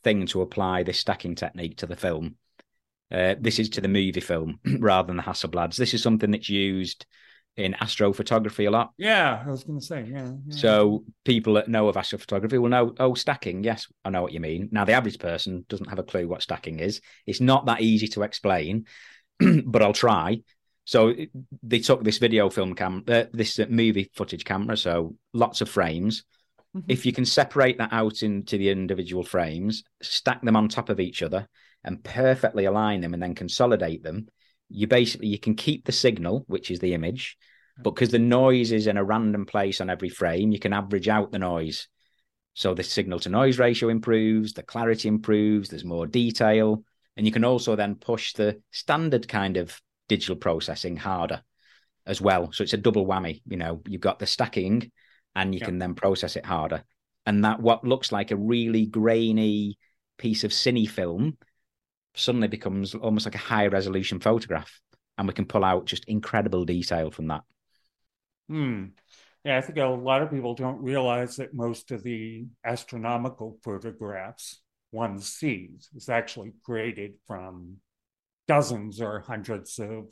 thing 0.04 0.26
to 0.28 0.42
apply 0.42 0.84
this 0.84 1.00
stacking 1.00 1.36
technique 1.36 1.78
to 1.78 1.86
the 1.86 1.96
film. 1.96 2.36
Uh, 3.12 3.36
this 3.40 3.60
is 3.60 3.70
to 3.70 3.82
the 3.82 3.88
movie 3.88 4.20
film 4.20 4.60
rather 4.80 5.08
than 5.08 5.18
the 5.18 5.24
Hasselblads. 5.24 5.76
This 5.76 5.94
is 5.94 6.04
something 6.04 6.32
that's 6.32 6.50
used 6.50 7.06
in 7.56 7.74
astrophotography 7.74 8.68
a 8.68 8.72
lot. 8.72 8.92
Yeah, 8.98 9.42
I 9.46 9.50
was 9.50 9.64
going 9.64 9.80
to 9.80 9.86
say, 9.86 10.06
yeah, 10.12 10.32
yeah, 10.46 10.56
So 10.56 11.06
people 11.24 11.54
that 11.54 11.70
know 11.70 11.88
of 11.88 11.96
astrophotography 11.96 12.60
will 12.60 12.70
know, 12.70 12.94
oh, 13.00 13.14
stacking. 13.14 13.64
Yes, 13.64 13.88
I 14.04 14.10
know 14.10 14.22
what 14.22 14.34
you 14.34 14.40
mean. 14.40 14.70
Now, 14.72 14.84
the 14.84 14.94
average 14.94 15.20
person 15.20 15.66
doesn't 15.70 15.90
have 15.90 16.00
a 16.00 16.04
clue 16.04 16.28
what 16.28 16.42
stacking 16.42 16.80
is. 16.80 17.00
It's 17.26 17.40
not 17.40 17.66
that 17.68 17.82
easy 17.82 18.08
to 18.10 18.24
explain, 18.24 18.86
but 19.66 19.82
I'll 19.82 19.94
try. 19.94 20.42
So 20.86 21.14
they 21.64 21.80
took 21.80 22.04
this 22.04 22.20
video 22.20 22.50
film 22.50 22.76
cam, 22.76 23.04
uh, 23.08 23.24
this 23.34 23.60
uh, 23.60 23.66
movie 23.70 24.12
footage 24.14 24.46
camera, 24.46 24.78
so 24.78 25.16
lots 25.34 25.62
of 25.62 25.70
frames. 25.70 26.24
Mm-hmm. 26.76 26.92
If 26.92 27.06
you 27.06 27.12
can 27.12 27.26
separate 27.26 27.80
that 27.80 27.92
out 27.92 28.22
into 28.22 28.58
the 28.58 28.70
individual 28.70 29.24
frames, 29.24 29.84
stack 30.02 30.42
them 30.44 30.56
on 30.56 30.70
top 30.70 30.90
of 30.90 31.00
each 31.00 31.24
other, 31.24 31.48
and 31.84 32.04
perfectly 32.04 32.66
align 32.66 33.02
them, 33.02 33.14
and 33.14 33.24
then 33.24 33.34
consolidate 33.34 34.04
them, 34.04 34.28
you 34.70 34.88
basically 34.88 35.28
you 35.28 35.40
can 35.40 35.56
keep 35.56 35.86
the 35.86 35.92
signal, 35.92 36.44
which 36.48 36.70
is 36.70 36.80
the 36.80 36.94
image, 36.94 37.38
but 37.78 37.92
because 37.92 38.10
the 38.10 38.20
noise 38.20 38.72
is 38.72 38.88
in 38.88 38.98
a 38.98 39.04
random 39.04 39.46
place 39.46 39.82
on 39.82 39.90
every 39.90 40.10
frame, 40.10 40.52
you 40.52 40.60
can 40.60 40.74
average 40.74 41.08
out 41.08 41.32
the 41.32 41.40
noise. 41.40 41.88
So 42.54 42.74
the 42.74 42.84
signal 42.84 43.20
to 43.22 43.30
noise 43.30 43.60
ratio 43.60 43.90
improves, 43.90 44.54
the 44.54 44.64
clarity 44.64 45.10
improves, 45.10 45.70
there's 45.70 45.84
more 45.84 46.08
detail, 46.08 46.84
and 47.18 47.26
you 47.26 47.32
can 47.32 47.46
also 47.46 47.76
then 47.76 47.96
push 47.96 48.34
the 48.34 48.62
standard 48.72 49.28
kind 49.28 49.58
of 49.58 49.80
digital 50.08 50.36
processing 50.36 50.98
harder 50.98 51.42
as 52.06 52.22
well. 52.22 52.52
So 52.52 52.64
it's 52.64 52.74
a 52.74 52.78
double 52.78 53.06
whammy. 53.06 53.42
You 53.48 53.58
know, 53.58 53.82
you've 53.88 54.02
got 54.02 54.20
the 54.20 54.28
stacking 54.28 54.92
and 55.36 55.54
you 55.54 55.60
yeah. 55.60 55.66
can 55.66 55.80
then 55.80 55.96
process 55.96 56.36
it 56.36 56.46
harder. 56.46 56.84
And 57.26 57.44
that 57.46 57.60
what 57.60 57.84
looks 57.84 58.12
like 58.12 58.32
a 58.32 58.36
really 58.36 58.86
grainy 58.86 59.78
piece 60.18 60.44
of 60.44 60.52
cine 60.52 60.90
film 60.90 61.38
suddenly 62.14 62.48
becomes 62.48 62.94
almost 62.94 63.26
like 63.26 63.36
a 63.36 63.40
high 63.40 63.68
resolution 63.68 64.20
photograph. 64.20 64.80
And 65.18 65.28
we 65.28 65.34
can 65.34 65.46
pull 65.46 65.64
out 65.64 65.86
just 65.86 66.06
incredible 66.06 66.66
detail 66.66 67.12
from 67.12 67.28
that. 67.28 67.42
Hmm. 68.50 68.86
Yeah, 69.44 69.58
I 69.58 69.62
think 69.62 69.78
a 69.78 69.86
lot 69.86 70.22
of 70.22 70.32
people 70.32 70.56
don't 70.56 70.82
realize 70.82 71.38
that 71.38 71.54
most 71.54 71.92
of 71.92 72.04
the 72.04 72.48
astronomical 72.64 73.58
photographs 73.64 74.62
one 74.96 75.20
sees 75.20 75.90
is 75.94 76.08
actually 76.08 76.54
created 76.64 77.12
from 77.28 77.76
dozens 78.48 79.02
or 79.02 79.20
hundreds 79.20 79.78
of 79.78 80.06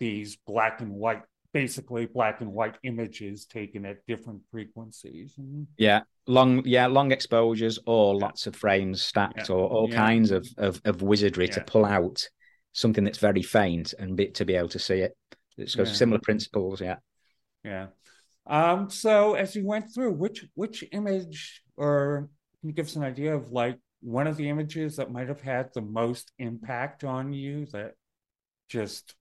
these 0.00 0.38
black 0.46 0.80
and 0.80 0.90
white 0.90 1.22
basically 1.52 2.06
black 2.06 2.40
and 2.40 2.50
white 2.50 2.76
images 2.82 3.44
taken 3.44 3.84
at 3.84 4.04
different 4.08 4.40
frequencies 4.50 5.38
yeah 5.76 6.00
long 6.26 6.64
yeah 6.64 6.86
long 6.86 7.12
exposures 7.12 7.78
or 7.86 8.16
lots 8.16 8.46
of 8.46 8.56
frames 8.56 9.02
stacked 9.02 9.48
yeah. 9.48 9.54
or 9.54 9.68
all 9.68 9.88
yeah. 9.88 9.96
kinds 9.96 10.30
of, 10.30 10.48
of, 10.56 10.80
of 10.84 11.02
wizardry 11.02 11.46
to 11.46 11.60
pull 11.60 11.84
out 11.84 12.26
something 12.72 13.04
that's 13.04 13.18
very 13.18 13.42
faint 13.42 13.94
and 13.98 14.16
be, 14.16 14.28
to 14.28 14.44
be 14.44 14.56
able 14.56 14.68
to 14.68 14.80
see 14.80 14.96
it. 14.96 15.16
It's 15.56 15.76
got 15.76 15.86
similar 15.86 16.18
principles 16.18 16.80
yeah. 16.80 16.96
Yeah. 17.62 17.88
Um 18.46 18.90
so 18.90 19.34
as 19.34 19.54
you 19.54 19.64
went 19.66 19.94
through 19.94 20.12
which 20.12 20.46
which 20.54 20.82
image 20.90 21.62
or 21.76 22.30
can 22.64 22.70
you 22.70 22.74
give 22.76 22.86
us 22.86 22.96
an 22.96 23.02
idea 23.02 23.34
of 23.34 23.52
like 23.52 23.78
one 24.00 24.26
of 24.26 24.38
the 24.38 24.48
images 24.48 24.96
that 24.96 25.12
might 25.12 25.28
have 25.28 25.42
had 25.42 25.68
the 25.74 25.82
most 25.82 26.32
impact 26.38 27.04
on 27.04 27.30
you 27.30 27.66
that 27.72 27.92
just 28.70 29.14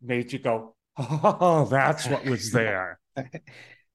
made 0.00 0.32
you 0.32 0.38
go, 0.38 0.76
oh, 0.96 1.66
that's 1.68 2.06
what 2.06 2.24
was 2.24 2.52
there? 2.52 3.00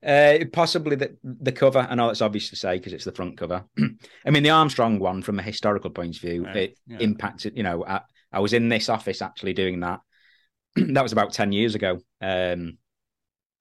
uh, 0.06 0.40
possibly 0.52 0.98
the 0.98 1.16
the 1.24 1.54
cover. 1.54 1.88
I 1.90 1.96
know 1.96 2.10
it's 2.10 2.22
obvious 2.22 2.50
to 2.50 2.58
say 2.58 2.76
because 2.76 2.92
it's 2.92 3.06
the 3.06 3.14
front 3.14 3.38
cover. 3.38 3.64
I 4.26 4.30
mean, 4.30 4.44
the 4.44 4.50
Armstrong 4.50 5.00
one, 5.00 5.22
from 5.22 5.40
a 5.40 5.44
historical 5.44 5.92
point 5.92 6.18
of 6.18 6.22
view, 6.22 6.44
right. 6.44 6.58
it 6.58 6.78
yeah. 6.86 6.98
impacted. 7.00 7.56
You 7.56 7.64
know, 7.64 7.86
I, 7.86 8.02
I, 8.30 8.42
was 8.42 8.52
in 8.52 8.68
this 8.68 8.90
office 8.90 9.22
actually 9.22 9.54
doing 9.54 9.80
that. 9.80 10.02
that 10.76 11.04
was 11.04 11.14
about 11.14 11.32
ten 11.32 11.54
years 11.54 11.76
ago, 11.76 11.94
um, 12.20 12.78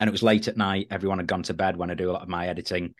and 0.01 0.09
it 0.09 0.11
was 0.11 0.25
late 0.25 0.49
at 0.49 0.57
night. 0.57 0.89
Everyone 0.91 1.19
had 1.19 1.29
gone 1.29 1.45
to 1.45 1.55
bed 1.55 1.77
when 1.77 1.89
I 1.89 1.95
do 1.95 2.11
a 2.11 2.15
lot 2.15 2.23
of 2.23 2.29
my 2.29 2.49
editing 2.49 2.97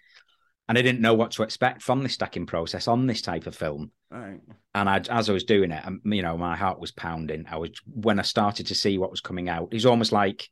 and 0.71 0.79
I 0.79 0.83
didn't 0.83 1.01
know 1.01 1.15
what 1.15 1.33
to 1.33 1.43
expect 1.43 1.83
from 1.83 2.05
the 2.05 2.09
stacking 2.09 2.47
process 2.47 2.87
on 2.87 3.09
this 3.09 3.23
type 3.23 3.49
of 3.49 3.57
film. 3.57 3.91
Right. 4.09 4.39
And 4.73 4.89
I, 4.89 4.99
as 5.11 5.29
I 5.29 5.33
was 5.33 5.43
doing 5.43 5.73
it, 5.73 5.83
you 6.05 6.23
know, 6.23 6.37
my 6.37 6.55
heart 6.55 6.79
was 6.79 6.93
pounding. 6.93 7.45
I 7.51 7.57
was 7.57 7.71
when 7.93 8.21
I 8.21 8.23
started 8.23 8.69
to 8.69 8.77
see 8.77 8.97
what 8.97 9.11
was 9.11 9.21
coming 9.21 9.49
out. 9.49 9.71
It's 9.73 9.85
almost 9.85 10.13
like, 10.13 10.49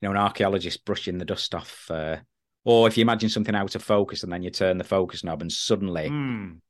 you 0.00 0.08
know, 0.08 0.12
an 0.12 0.16
archaeologist 0.16 0.86
brushing 0.86 1.18
the 1.18 1.26
dust 1.26 1.54
off, 1.54 1.86
uh, 1.90 2.16
or 2.64 2.88
if 2.88 2.96
you 2.96 3.02
imagine 3.02 3.28
something 3.28 3.54
out 3.54 3.74
of 3.74 3.82
focus 3.82 4.22
and 4.22 4.32
then 4.32 4.42
you 4.42 4.48
turn 4.48 4.78
the 4.78 4.84
focus 4.84 5.22
knob 5.22 5.42
and 5.42 5.52
suddenly. 5.52 6.08
Mm. 6.08 6.60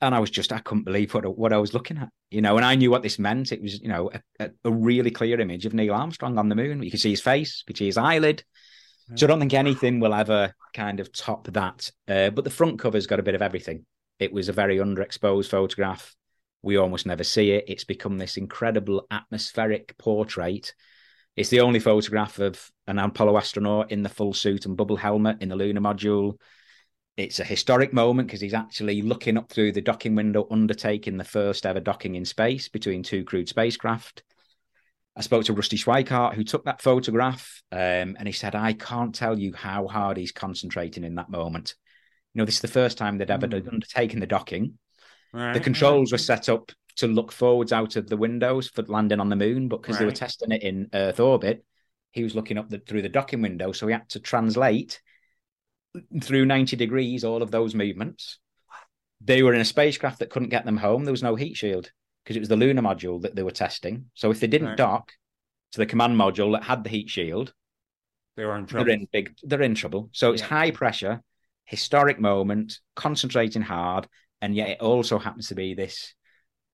And 0.00 0.14
I 0.14 0.18
was 0.18 0.30
just, 0.30 0.54
I 0.54 0.60
couldn't 0.60 0.84
believe 0.84 1.12
what 1.12 1.36
what 1.36 1.52
I 1.52 1.58
was 1.58 1.74
looking 1.74 1.98
at, 1.98 2.08
you 2.30 2.40
know. 2.40 2.56
And 2.56 2.64
I 2.64 2.74
knew 2.74 2.90
what 2.90 3.02
this 3.02 3.18
meant. 3.18 3.52
It 3.52 3.60
was, 3.60 3.82
you 3.82 3.88
know, 3.88 4.10
a, 4.40 4.48
a 4.64 4.70
really 4.72 5.10
clear 5.10 5.38
image 5.38 5.66
of 5.66 5.74
Neil 5.74 5.92
Armstrong 5.92 6.38
on 6.38 6.48
the 6.48 6.54
moon. 6.54 6.82
You 6.82 6.90
could 6.90 7.00
see 7.00 7.10
his 7.10 7.20
face, 7.20 7.62
you 7.62 7.66
could 7.66 7.76
see 7.76 7.84
his 7.84 7.98
eyelid, 7.98 8.44
so 9.14 9.26
I 9.26 9.28
don't 9.28 9.38
think 9.38 9.54
anything 9.54 10.00
will 10.00 10.14
ever 10.14 10.52
kind 10.74 11.00
of 11.00 11.12
top 11.12 11.46
that. 11.48 11.90
Uh, 12.08 12.30
but 12.30 12.44
the 12.44 12.50
front 12.50 12.78
cover's 12.78 13.06
got 13.06 13.20
a 13.20 13.22
bit 13.22 13.34
of 13.34 13.42
everything. 13.42 13.84
It 14.18 14.32
was 14.32 14.48
a 14.48 14.52
very 14.52 14.78
underexposed 14.78 15.48
photograph. 15.48 16.14
We 16.62 16.76
almost 16.76 17.06
never 17.06 17.22
see 17.22 17.52
it. 17.52 17.64
It's 17.68 17.84
become 17.84 18.18
this 18.18 18.36
incredible 18.36 19.06
atmospheric 19.10 19.96
portrait. 19.98 20.74
It's 21.36 21.50
the 21.50 21.60
only 21.60 21.78
photograph 21.78 22.38
of 22.38 22.70
an 22.86 22.98
Apollo 22.98 23.36
astronaut 23.36 23.92
in 23.92 24.02
the 24.02 24.08
full 24.08 24.32
suit 24.32 24.66
and 24.66 24.76
bubble 24.76 24.96
helmet 24.96 25.36
in 25.40 25.50
the 25.50 25.56
lunar 25.56 25.82
module. 25.82 26.40
It's 27.16 27.40
a 27.40 27.44
historic 27.44 27.92
moment 27.92 28.28
because 28.28 28.40
he's 28.40 28.54
actually 28.54 29.02
looking 29.02 29.36
up 29.36 29.50
through 29.50 29.72
the 29.72 29.80
docking 29.80 30.14
window, 30.14 30.46
undertaking 30.50 31.16
the 31.16 31.24
first 31.24 31.64
ever 31.64 31.80
docking 31.80 32.14
in 32.14 32.24
space 32.24 32.68
between 32.68 33.02
two 33.02 33.24
crewed 33.24 33.48
spacecraft. 33.48 34.22
I 35.16 35.22
spoke 35.22 35.44
to 35.44 35.54
Rusty 35.54 35.78
Schweickart, 35.78 36.34
who 36.34 36.44
took 36.44 36.64
that 36.66 36.82
photograph, 36.82 37.62
um, 37.72 38.16
and 38.18 38.26
he 38.26 38.32
said, 38.32 38.54
I 38.54 38.74
can't 38.74 39.14
tell 39.14 39.38
you 39.38 39.54
how 39.54 39.86
hard 39.86 40.18
he's 40.18 40.32
concentrating 40.32 41.04
in 41.04 41.14
that 41.14 41.30
moment. 41.30 41.74
You 42.34 42.40
know, 42.40 42.44
this 42.44 42.56
is 42.56 42.60
the 42.60 42.68
first 42.68 42.98
time 42.98 43.16
they'd 43.16 43.30
ever 43.30 43.48
mm. 43.48 43.72
undertaken 43.72 44.20
the 44.20 44.26
docking. 44.26 44.78
Right, 45.32 45.54
the 45.54 45.60
controls 45.60 46.12
were 46.12 46.18
set 46.18 46.50
up 46.50 46.70
to 46.96 47.06
look 47.06 47.32
forwards 47.32 47.72
out 47.72 47.96
of 47.96 48.08
the 48.08 48.16
windows 48.16 48.68
for 48.68 48.82
landing 48.82 49.20
on 49.20 49.30
the 49.30 49.36
moon, 49.36 49.68
but 49.68 49.80
because 49.80 49.94
right. 49.94 50.00
they 50.00 50.06
were 50.06 50.12
testing 50.12 50.52
it 50.52 50.62
in 50.62 50.90
Earth 50.92 51.18
orbit, 51.18 51.64
he 52.12 52.22
was 52.22 52.34
looking 52.34 52.58
up 52.58 52.68
the, 52.68 52.78
through 52.78 53.02
the 53.02 53.08
docking 53.08 53.42
window. 53.42 53.72
So 53.72 53.86
he 53.86 53.92
had 53.92 54.08
to 54.10 54.20
translate 54.20 55.00
through 56.22 56.44
90 56.44 56.76
degrees 56.76 57.24
all 57.24 57.42
of 57.42 57.50
those 57.50 57.74
movements. 57.74 58.38
They 59.22 59.42
were 59.42 59.54
in 59.54 59.60
a 59.60 59.66
spacecraft 59.66 60.18
that 60.18 60.30
couldn't 60.30 60.50
get 60.50 60.66
them 60.66 60.76
home. 60.76 61.04
There 61.04 61.12
was 61.12 61.22
no 61.22 61.36
heat 61.36 61.56
shield 61.56 61.90
because 62.26 62.36
it 62.36 62.40
was 62.40 62.48
the 62.48 62.56
lunar 62.56 62.82
module 62.82 63.22
that 63.22 63.36
they 63.36 63.44
were 63.44 63.52
testing. 63.52 64.06
So 64.14 64.32
if 64.32 64.40
they 64.40 64.48
didn't 64.48 64.70
right. 64.70 64.76
dock 64.76 65.12
to 65.72 65.78
the 65.78 65.86
command 65.86 66.18
module 66.18 66.52
that 66.52 66.64
had 66.64 66.82
the 66.82 66.90
heat 66.90 67.08
shield, 67.08 67.54
they 68.36 68.44
were 68.44 68.58
in 68.58 68.66
trouble. 68.66 68.86
They're 68.86 68.94
in 68.94 69.08
big. 69.12 69.36
They're 69.44 69.62
in 69.62 69.76
trouble. 69.76 70.10
So 70.12 70.32
it's 70.32 70.42
yeah. 70.42 70.48
high 70.48 70.70
pressure, 70.72 71.22
historic 71.66 72.18
moment, 72.18 72.80
concentrating 72.96 73.62
hard, 73.62 74.08
and 74.42 74.56
yet 74.56 74.70
it 74.70 74.80
also 74.80 75.20
happens 75.20 75.48
to 75.48 75.54
be 75.54 75.74
this 75.74 76.14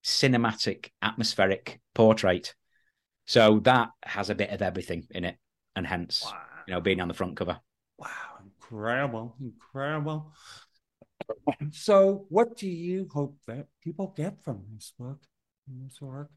cinematic, 0.03 0.89
atmospheric 1.03 1.81
portrait. 1.95 2.55
So 3.27 3.61
that 3.61 3.91
has 4.03 4.31
a 4.31 4.35
bit 4.35 4.51
of 4.51 4.63
everything 4.63 5.07
in 5.11 5.25
it. 5.25 5.37
and 5.75 5.87
hence, 5.87 6.25
Wow. 6.25 6.39
you 6.67 6.75
know, 6.75 6.81
being 6.81 7.01
on 7.01 7.09
the 7.09 7.15
front 7.15 7.35
cover. 7.37 7.59
Wow, 7.97 8.09
incredible, 8.45 9.37
incredible. 9.41 10.35
So, 11.71 12.27
what 12.29 12.57
do 12.57 12.69
you 12.69 13.09
hope 13.11 13.39
that 13.47 13.69
people 13.81 14.13
get 14.15 14.43
from 14.45 14.65
this 14.75 14.93
book, 14.99 15.23
from 15.65 16.09
work? 16.09 16.31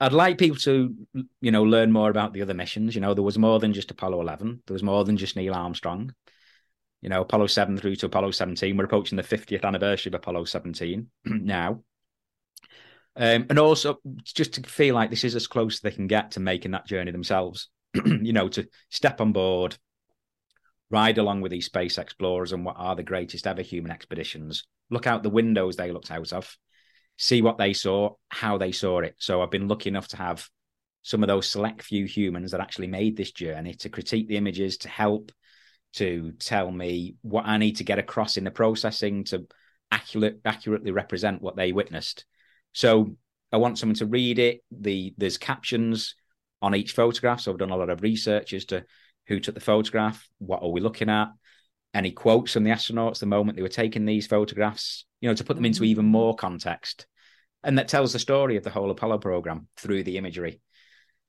I'd 0.00 0.12
like 0.12 0.38
people 0.38 0.58
to, 0.58 0.94
you 1.40 1.50
know, 1.50 1.62
learn 1.62 1.92
more 1.92 2.10
about 2.10 2.32
the 2.32 2.42
other 2.42 2.54
missions. 2.54 2.94
You 2.94 3.00
know, 3.00 3.14
there 3.14 3.22
was 3.22 3.38
more 3.38 3.60
than 3.60 3.72
just 3.72 3.90
Apollo 3.90 4.20
11. 4.20 4.62
There 4.66 4.74
was 4.74 4.82
more 4.82 5.04
than 5.04 5.16
just 5.16 5.36
Neil 5.36 5.54
Armstrong. 5.54 6.12
You 7.00 7.10
know, 7.10 7.20
Apollo 7.20 7.48
7 7.48 7.76
through 7.76 7.96
to 7.96 8.06
Apollo 8.06 8.32
17. 8.32 8.76
We're 8.76 8.84
approaching 8.84 9.16
the 9.16 9.22
50th 9.22 9.64
anniversary 9.64 10.10
of 10.10 10.14
Apollo 10.14 10.44
17 10.46 11.06
now. 11.24 11.82
Um, 13.16 13.46
and 13.48 13.58
also 13.58 14.00
just 14.24 14.54
to 14.54 14.62
feel 14.62 14.96
like 14.96 15.10
this 15.10 15.22
is 15.22 15.36
as 15.36 15.46
close 15.46 15.76
as 15.76 15.80
they 15.80 15.92
can 15.92 16.08
get 16.08 16.32
to 16.32 16.40
making 16.40 16.72
that 16.72 16.86
journey 16.86 17.12
themselves. 17.12 17.68
you 18.04 18.32
know, 18.32 18.48
to 18.48 18.66
step 18.90 19.20
on 19.20 19.32
board, 19.32 19.76
ride 20.90 21.18
along 21.18 21.40
with 21.40 21.52
these 21.52 21.66
space 21.66 21.98
explorers 21.98 22.52
and 22.52 22.64
what 22.64 22.76
are 22.78 22.96
the 22.96 23.02
greatest 23.02 23.46
ever 23.46 23.62
human 23.62 23.92
expeditions. 23.92 24.64
Look 24.90 25.06
out 25.06 25.22
the 25.22 25.30
windows 25.30 25.76
they 25.76 25.92
looked 25.92 26.10
out 26.10 26.32
of, 26.32 26.56
see 27.16 27.42
what 27.42 27.58
they 27.58 27.72
saw, 27.72 28.14
how 28.28 28.58
they 28.58 28.72
saw 28.72 29.00
it. 29.00 29.14
So 29.18 29.42
I've 29.42 29.50
been 29.50 29.68
lucky 29.68 29.88
enough 29.88 30.08
to 30.08 30.16
have 30.16 30.48
some 31.02 31.22
of 31.22 31.28
those 31.28 31.48
select 31.48 31.82
few 31.82 32.06
humans 32.06 32.50
that 32.50 32.60
actually 32.60 32.86
made 32.86 33.16
this 33.16 33.30
journey 33.30 33.74
to 33.74 33.88
critique 33.88 34.26
the 34.28 34.36
images, 34.36 34.78
to 34.78 34.88
help, 34.88 35.32
to 35.94 36.32
tell 36.38 36.70
me 36.70 37.16
what 37.22 37.46
I 37.46 37.58
need 37.58 37.76
to 37.76 37.84
get 37.84 37.98
across 37.98 38.36
in 38.36 38.44
the 38.44 38.50
processing 38.50 39.24
to 39.24 39.46
accurate, 39.90 40.40
accurately 40.44 40.90
represent 40.90 41.42
what 41.42 41.56
they 41.56 41.72
witnessed. 41.72 42.24
So 42.72 43.16
I 43.52 43.58
want 43.58 43.78
someone 43.78 43.96
to 43.96 44.06
read 44.06 44.38
it. 44.38 44.62
The 44.72 45.14
there's 45.16 45.38
captions 45.38 46.16
on 46.60 46.74
each 46.74 46.92
photograph. 46.92 47.40
So 47.40 47.52
I've 47.52 47.58
done 47.58 47.70
a 47.70 47.76
lot 47.76 47.90
of 47.90 48.02
research 48.02 48.52
as 48.54 48.64
to 48.66 48.84
who 49.26 49.38
took 49.38 49.54
the 49.54 49.60
photograph, 49.60 50.26
what 50.38 50.62
are 50.62 50.70
we 50.70 50.80
looking 50.80 51.10
at, 51.10 51.28
any 51.92 52.10
quotes 52.10 52.52
from 52.52 52.64
the 52.64 52.70
astronauts 52.70 53.20
the 53.20 53.26
moment 53.26 53.56
they 53.56 53.62
were 53.62 53.68
taking 53.68 54.04
these 54.04 54.26
photographs, 54.26 55.04
you 55.24 55.30
know, 55.30 55.34
to 55.34 55.44
put 55.44 55.56
them 55.56 55.64
into 55.64 55.84
even 55.84 56.04
more 56.04 56.36
context. 56.36 57.06
And 57.62 57.78
that 57.78 57.88
tells 57.88 58.12
the 58.12 58.18
story 58.18 58.58
of 58.58 58.62
the 58.62 58.68
whole 58.68 58.90
Apollo 58.90 59.20
program 59.20 59.68
through 59.78 60.04
the 60.04 60.18
imagery. 60.18 60.60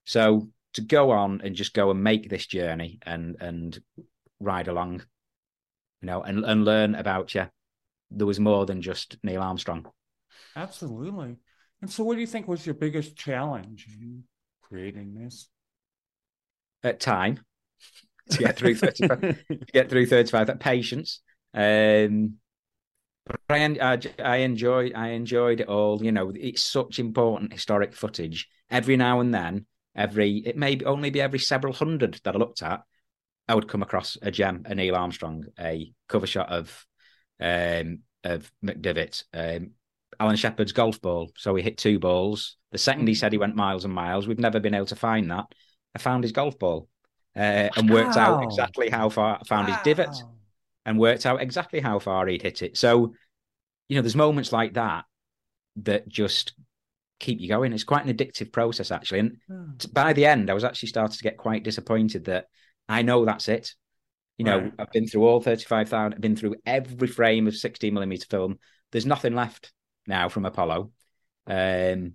So 0.04 0.50
to 0.74 0.82
go 0.82 1.12
on 1.12 1.40
and 1.42 1.56
just 1.56 1.74
go 1.74 1.92
and 1.92 2.04
make 2.04 2.30
this 2.30 2.46
journey 2.46 3.00
and 3.04 3.38
and 3.40 3.80
ride 4.42 4.68
along, 4.68 5.02
you 6.02 6.08
know, 6.08 6.22
and, 6.22 6.44
and 6.44 6.66
learn 6.66 6.94
about 6.94 7.34
yeah, 7.34 7.48
there 8.12 8.28
was 8.28 8.38
more 8.38 8.66
than 8.66 8.82
just 8.82 9.16
Neil 9.24 9.42
Armstrong. 9.42 9.88
Absolutely. 10.58 11.38
And 11.82 11.90
so, 11.90 12.04
what 12.04 12.16
do 12.16 12.20
you 12.20 12.28
think 12.28 12.50
was 12.50 12.66
your 12.66 12.76
biggest 12.76 13.16
challenge 13.16 13.88
in 13.98 14.26
creating 14.62 15.14
this? 15.14 15.48
At 16.84 17.00
time 17.00 17.40
to 18.32 18.40
get 18.40 18.58
through 18.58 18.76
35, 18.76 19.22
to 19.22 19.58
get 19.72 19.90
through 19.90 20.08
35 20.08 20.48
that 20.48 20.60
patience 20.60 21.22
um 21.54 22.34
but 23.26 23.40
I, 23.50 23.66
I 23.82 24.00
i 24.24 24.36
enjoyed 24.38 24.94
i 24.96 25.10
enjoyed 25.10 25.62
it 25.62 25.68
all 25.68 26.04
you 26.04 26.12
know 26.12 26.32
it's 26.36 26.64
such 26.64 27.00
important 27.00 27.54
historic 27.54 27.94
footage. 27.94 28.48
Every 28.70 28.98
now 28.98 29.20
and 29.20 29.34
then 29.34 29.66
every 29.96 30.38
it 30.46 30.58
may 30.58 30.80
only 30.86 31.10
be 31.10 31.22
every 31.22 31.40
several 31.40 31.74
hundred 31.74 32.20
that 32.24 32.36
i 32.36 32.38
looked 32.38 32.62
at 32.62 32.82
i 33.48 33.56
would 33.56 33.68
come 33.68 33.82
across 33.82 34.18
a 34.22 34.32
gem 34.32 34.64
a 34.66 34.76
neil 34.76 34.96
armstrong 34.96 35.46
a 35.60 35.92
cover 36.08 36.28
shot 36.28 36.50
of 36.50 36.86
um 37.40 38.00
of 38.24 38.52
mcdivitt 38.64 39.24
um 39.34 39.72
alan 40.20 40.36
shepard's 40.36 40.72
golf 40.72 41.02
ball. 41.02 41.30
So 41.38 41.54
he 41.56 41.64
hit 41.64 41.78
two 41.78 42.00
balls. 42.00 42.56
The 42.72 42.78
second 42.78 43.08
he 43.08 43.16
said 43.16 43.32
he 43.34 43.38
went 43.38 43.56
miles 43.56 43.86
and 43.86 43.94
miles 43.94 44.28
we've 44.28 44.40
never 44.40 44.60
been 44.60 44.76
able 44.76 44.86
to 44.88 44.96
find 44.96 45.30
that 45.32 45.46
i 45.96 46.00
found 46.00 46.24
his 46.24 46.32
golf 46.32 46.58
ball 46.60 46.88
uh, 47.36 47.70
and 47.76 47.90
worked 47.90 48.16
out 48.18 48.42
exactly 48.44 48.90
how 48.90 49.10
far 49.10 49.40
I 49.42 49.44
found 49.46 49.68
his 49.68 49.78
divot 49.84 50.08
Wow. 50.08 50.36
And 50.86 51.00
worked 51.00 51.26
out 51.26 51.42
exactly 51.42 51.80
how 51.80 52.00
far 52.00 52.28
he'd 52.28 52.42
hit 52.42 52.62
it. 52.62 52.78
So, 52.78 53.14
you 53.90 53.96
know, 53.96 54.02
there's 54.02 54.16
moments 54.16 54.52
like 54.52 54.74
that 54.74 55.06
that 55.78 56.08
just 56.08 56.54
keep 57.20 57.40
you 57.40 57.48
going. 57.48 57.74
It's 57.74 57.84
quite 57.84 58.06
an 58.06 58.16
addictive 58.16 58.52
process, 58.52 58.92
actually. 58.92 59.20
And 59.20 59.38
Hmm. 59.48 59.72
by 59.92 60.14
the 60.14 60.26
end, 60.26 60.50
I 60.50 60.54
was 60.54 60.64
actually 60.64 60.90
starting 60.90 61.18
to 61.18 61.24
get 61.24 61.38
quite 61.38 61.64
disappointed 61.64 62.26
that 62.26 62.46
I 62.88 63.02
know 63.02 63.26
that's 63.26 63.48
it. 63.50 63.74
You 64.38 64.46
know, 64.46 64.60
Right. 64.60 64.74
I've 64.78 64.92
been 64.92 65.08
through 65.08 65.26
all 65.26 65.42
35,000, 65.42 66.14
I've 66.14 66.22
been 66.22 66.36
through 66.36 66.56
every 66.66 67.08
frame 67.08 67.48
of 67.48 67.56
16 67.56 67.94
millimeter 67.94 68.26
film. 68.30 68.60
There's 68.92 69.06
nothing 69.06 69.34
left 69.34 69.72
now 70.08 70.30
from 70.30 70.46
Apollo. 70.46 70.92
Um, 71.48 72.14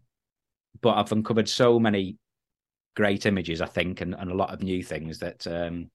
but 0.81 0.97
I've 0.97 1.13
uncovered 1.13 1.49
so 1.49 1.79
many 1.79 2.19
great 2.95 3.27
images, 3.27 3.61
I 3.61 3.67
think, 3.67 4.01
and, 4.01 4.15
and 4.15 4.31
a 4.31 4.35
lot 4.35 4.53
of 4.53 4.63
new 4.63 4.83
things 4.83 5.19
that, 5.21 5.47
um, 5.47 5.91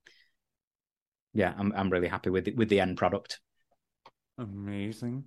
yeah, 1.36 1.54
I'm 1.58 1.72
I'm 1.76 1.90
really 1.90 2.08
happy 2.08 2.30
with 2.32 2.48
it, 2.48 2.56
with 2.56 2.70
the 2.70 2.80
end 2.80 2.98
product. 2.98 3.40
Amazing. 4.38 5.26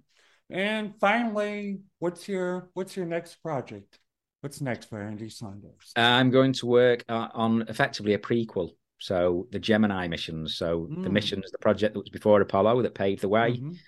And 0.51 0.95
finally, 0.99 1.81
what's 1.99 2.29
your 2.29 2.71
what's 2.75 2.97
your 2.97 3.07
next 3.07 3.37
project? 3.43 3.99
What's 4.41 4.61
next 4.61 4.89
for 4.89 5.01
Andy 5.01 5.29
Saunders? 5.29 5.93
I'm 5.97 6.31
going 6.31 6.53
to 6.55 6.67
work 6.67 7.05
uh, 7.09 7.29
on 7.35 7.63
effectively 7.69 8.15
a 8.15 8.19
prequel. 8.19 8.71
So 8.99 9.47
the 9.53 9.59
Gemini 9.59 10.09
missions. 10.09 10.57
So 10.57 10.89
the 11.03 11.09
Mm. 11.09 11.13
missions, 11.13 11.51
the 11.51 11.59
project 11.59 11.95
that 11.95 12.01
was 12.01 12.09
before 12.09 12.41
Apollo 12.41 12.83
that 12.83 12.95
paved 12.95 13.21
the 13.23 13.29
way. 13.29 13.61
Mhm. 13.61 13.79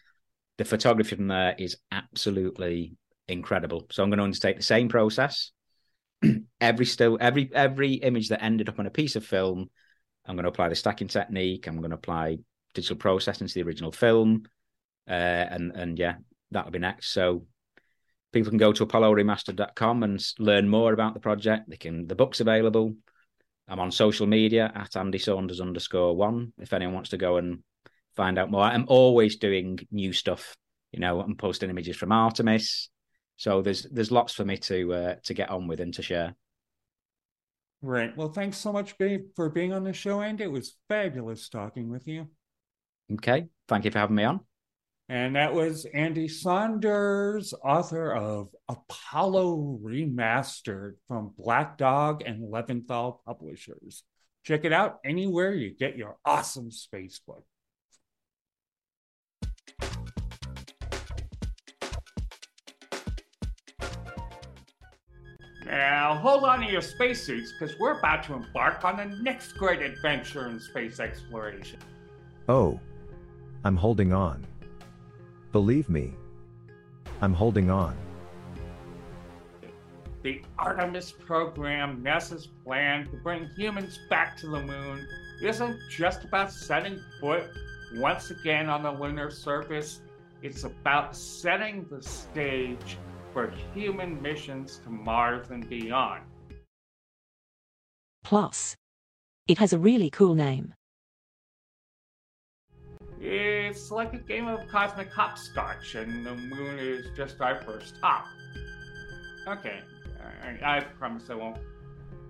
The 0.58 0.64
photography 0.64 1.16
from 1.16 1.28
there 1.28 1.54
is 1.58 1.76
absolutely 1.90 2.96
incredible. 3.28 3.86
So 3.90 4.02
I'm 4.02 4.10
going 4.10 4.18
to 4.18 4.24
undertake 4.24 4.56
the 4.56 4.62
same 4.62 4.88
process. 4.88 5.52
every 6.60 6.84
still, 6.84 7.16
every 7.20 7.50
every 7.54 7.94
image 7.94 8.28
that 8.28 8.42
ended 8.42 8.68
up 8.68 8.78
on 8.78 8.86
a 8.86 8.90
piece 8.90 9.16
of 9.16 9.24
film, 9.24 9.70
I'm 10.26 10.36
going 10.36 10.44
to 10.44 10.50
apply 10.50 10.68
the 10.68 10.74
stacking 10.74 11.08
technique. 11.08 11.66
I'm 11.66 11.78
going 11.78 11.90
to 11.90 11.96
apply 11.96 12.38
digital 12.74 12.96
processing 12.96 13.46
to 13.46 13.54
the 13.54 13.62
original 13.62 13.92
film, 13.92 14.44
uh, 15.08 15.12
and 15.12 15.72
and 15.74 15.98
yeah, 15.98 16.16
that'll 16.50 16.70
be 16.70 16.78
next. 16.78 17.12
So 17.12 17.46
people 18.32 18.50
can 18.50 18.58
go 18.58 18.72
to 18.72 18.86
apolloremastered.com 18.86 20.02
and 20.02 20.24
learn 20.38 20.68
more 20.68 20.92
about 20.92 21.14
the 21.14 21.20
project. 21.20 21.68
They 21.68 21.76
can 21.76 22.06
the 22.06 22.14
book's 22.14 22.40
available. 22.40 22.94
I'm 23.68 23.80
on 23.80 23.92
social 23.92 24.26
media 24.26 24.70
at 24.74 24.96
Andy 24.96 25.18
Saunders 25.18 25.60
underscore 25.60 26.16
one. 26.16 26.52
If 26.58 26.72
anyone 26.72 26.94
wants 26.94 27.10
to 27.10 27.16
go 27.16 27.36
and 27.36 27.62
find 28.16 28.38
out 28.38 28.50
more, 28.50 28.64
I'm 28.64 28.86
always 28.88 29.36
doing 29.36 29.78
new 29.92 30.12
stuff. 30.12 30.56
You 30.92 30.98
know, 30.98 31.20
I'm 31.20 31.36
posting 31.36 31.70
images 31.70 31.96
from 31.96 32.10
Artemis. 32.10 32.88
So 33.36 33.62
there's 33.62 33.84
there's 33.84 34.10
lots 34.10 34.34
for 34.34 34.44
me 34.44 34.56
to 34.58 34.92
uh, 34.92 35.14
to 35.24 35.34
get 35.34 35.50
on 35.50 35.66
with 35.68 35.80
and 35.80 35.94
to 35.94 36.02
share. 36.02 36.34
Right. 37.82 38.14
Well, 38.16 38.30
thanks 38.30 38.58
so 38.58 38.72
much, 38.72 38.98
babe, 38.98 39.28
for 39.34 39.48
being 39.48 39.72
on 39.72 39.84
the 39.84 39.92
show, 39.92 40.20
Andy. 40.20 40.44
It 40.44 40.52
was 40.52 40.76
fabulous 40.88 41.48
talking 41.48 41.88
with 41.88 42.06
you. 42.06 42.28
Okay, 43.12 43.46
thank 43.68 43.84
you 43.84 43.90
for 43.90 43.98
having 43.98 44.16
me 44.16 44.24
on. 44.24 44.40
And 45.08 45.34
that 45.34 45.54
was 45.54 45.86
Andy 45.92 46.28
Saunders, 46.28 47.52
author 47.64 48.14
of 48.14 48.48
Apollo 48.68 49.80
Remastered 49.82 50.92
from 51.08 51.34
Black 51.36 51.78
Dog 51.78 52.22
and 52.24 52.52
Leventhal 52.52 53.18
Publishers. 53.26 54.04
Check 54.44 54.64
it 54.64 54.72
out 54.72 54.98
anywhere 55.04 55.52
you 55.52 55.74
get 55.74 55.96
your 55.96 56.16
awesome 56.24 56.70
space 56.70 57.18
book. 57.26 57.44
Now, 65.70 66.16
hold 66.16 66.42
on 66.42 66.58
to 66.62 66.66
your 66.66 66.80
spacesuits 66.80 67.52
because 67.52 67.78
we're 67.78 67.96
about 67.96 68.24
to 68.24 68.34
embark 68.34 68.84
on 68.84 68.96
the 68.96 69.04
next 69.22 69.52
great 69.52 69.80
adventure 69.80 70.48
in 70.48 70.58
space 70.58 70.98
exploration. 70.98 71.78
Oh. 72.48 72.80
I'm 73.62 73.76
holding 73.76 74.12
on. 74.12 74.44
Believe 75.52 75.88
me. 75.88 76.14
I'm 77.20 77.32
holding 77.32 77.70
on. 77.70 77.96
The 80.24 80.42
Artemis 80.58 81.12
program, 81.12 82.02
NASA's 82.02 82.48
plan 82.64 83.08
to 83.10 83.16
bring 83.18 83.48
humans 83.56 84.00
back 84.10 84.36
to 84.38 84.48
the 84.48 84.60
moon, 84.60 85.06
isn't 85.40 85.78
just 85.88 86.24
about 86.24 86.52
setting 86.52 87.00
foot 87.20 87.44
once 87.94 88.32
again 88.32 88.68
on 88.68 88.82
the 88.82 88.90
lunar 88.90 89.30
surface. 89.30 90.00
It's 90.42 90.64
about 90.64 91.14
setting 91.14 91.86
the 91.88 92.02
stage 92.02 92.98
for 93.32 93.52
human 93.74 94.20
missions 94.20 94.80
to 94.84 94.90
Mars 94.90 95.50
and 95.50 95.68
beyond. 95.68 96.22
Plus, 98.22 98.76
it 99.48 99.58
has 99.58 99.72
a 99.72 99.78
really 99.78 100.10
cool 100.10 100.34
name. 100.34 100.74
It's 103.20 103.90
like 103.90 104.14
a 104.14 104.18
game 104.18 104.48
of 104.48 104.66
cosmic 104.68 105.12
hopscotch, 105.12 105.94
and 105.94 106.24
the 106.24 106.34
moon 106.34 106.78
is 106.78 107.06
just 107.16 107.40
our 107.40 107.60
first 107.62 107.94
hop. 108.00 108.24
Okay, 109.46 109.80
I, 110.42 110.76
I 110.76 110.80
promise 110.80 111.28
I 111.28 111.34
won't 111.34 111.58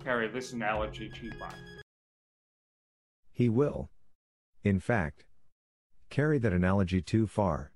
carry 0.02 0.28
this 0.28 0.52
analogy 0.52 1.08
too 1.08 1.30
far. 1.38 1.52
He 3.32 3.48
will. 3.48 3.90
In 4.64 4.80
fact, 4.80 5.24
carry 6.08 6.38
that 6.38 6.52
analogy 6.52 7.00
too 7.00 7.26
far. 7.26 7.70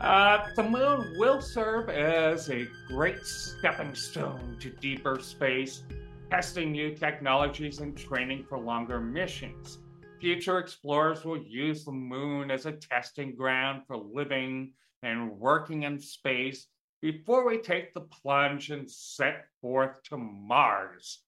Uh, 0.00 0.46
the 0.54 0.62
moon 0.62 1.14
will 1.18 1.40
serve 1.40 1.88
as 1.88 2.50
a 2.50 2.68
great 2.86 3.24
stepping 3.24 3.94
stone 3.94 4.56
to 4.60 4.70
deeper 4.70 5.18
space, 5.20 5.82
testing 6.30 6.72
new 6.72 6.94
technologies 6.94 7.80
and 7.80 7.96
training 7.96 8.44
for 8.48 8.58
longer 8.58 9.00
missions. 9.00 9.78
Future 10.20 10.58
explorers 10.58 11.24
will 11.24 11.42
use 11.42 11.84
the 11.84 11.92
moon 11.92 12.50
as 12.50 12.66
a 12.66 12.72
testing 12.72 13.34
ground 13.34 13.82
for 13.86 13.96
living 13.96 14.72
and 15.02 15.30
working 15.38 15.84
in 15.84 15.98
space 15.98 16.66
before 17.00 17.46
we 17.46 17.58
take 17.58 17.94
the 17.94 18.00
plunge 18.00 18.70
and 18.70 18.90
set 18.90 19.44
forth 19.60 20.02
to 20.04 20.16
Mars. 20.16 21.20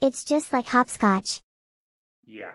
It's 0.00 0.24
just 0.24 0.52
like 0.52 0.66
hopscotch. 0.66 1.40
Yeah. 2.26 2.52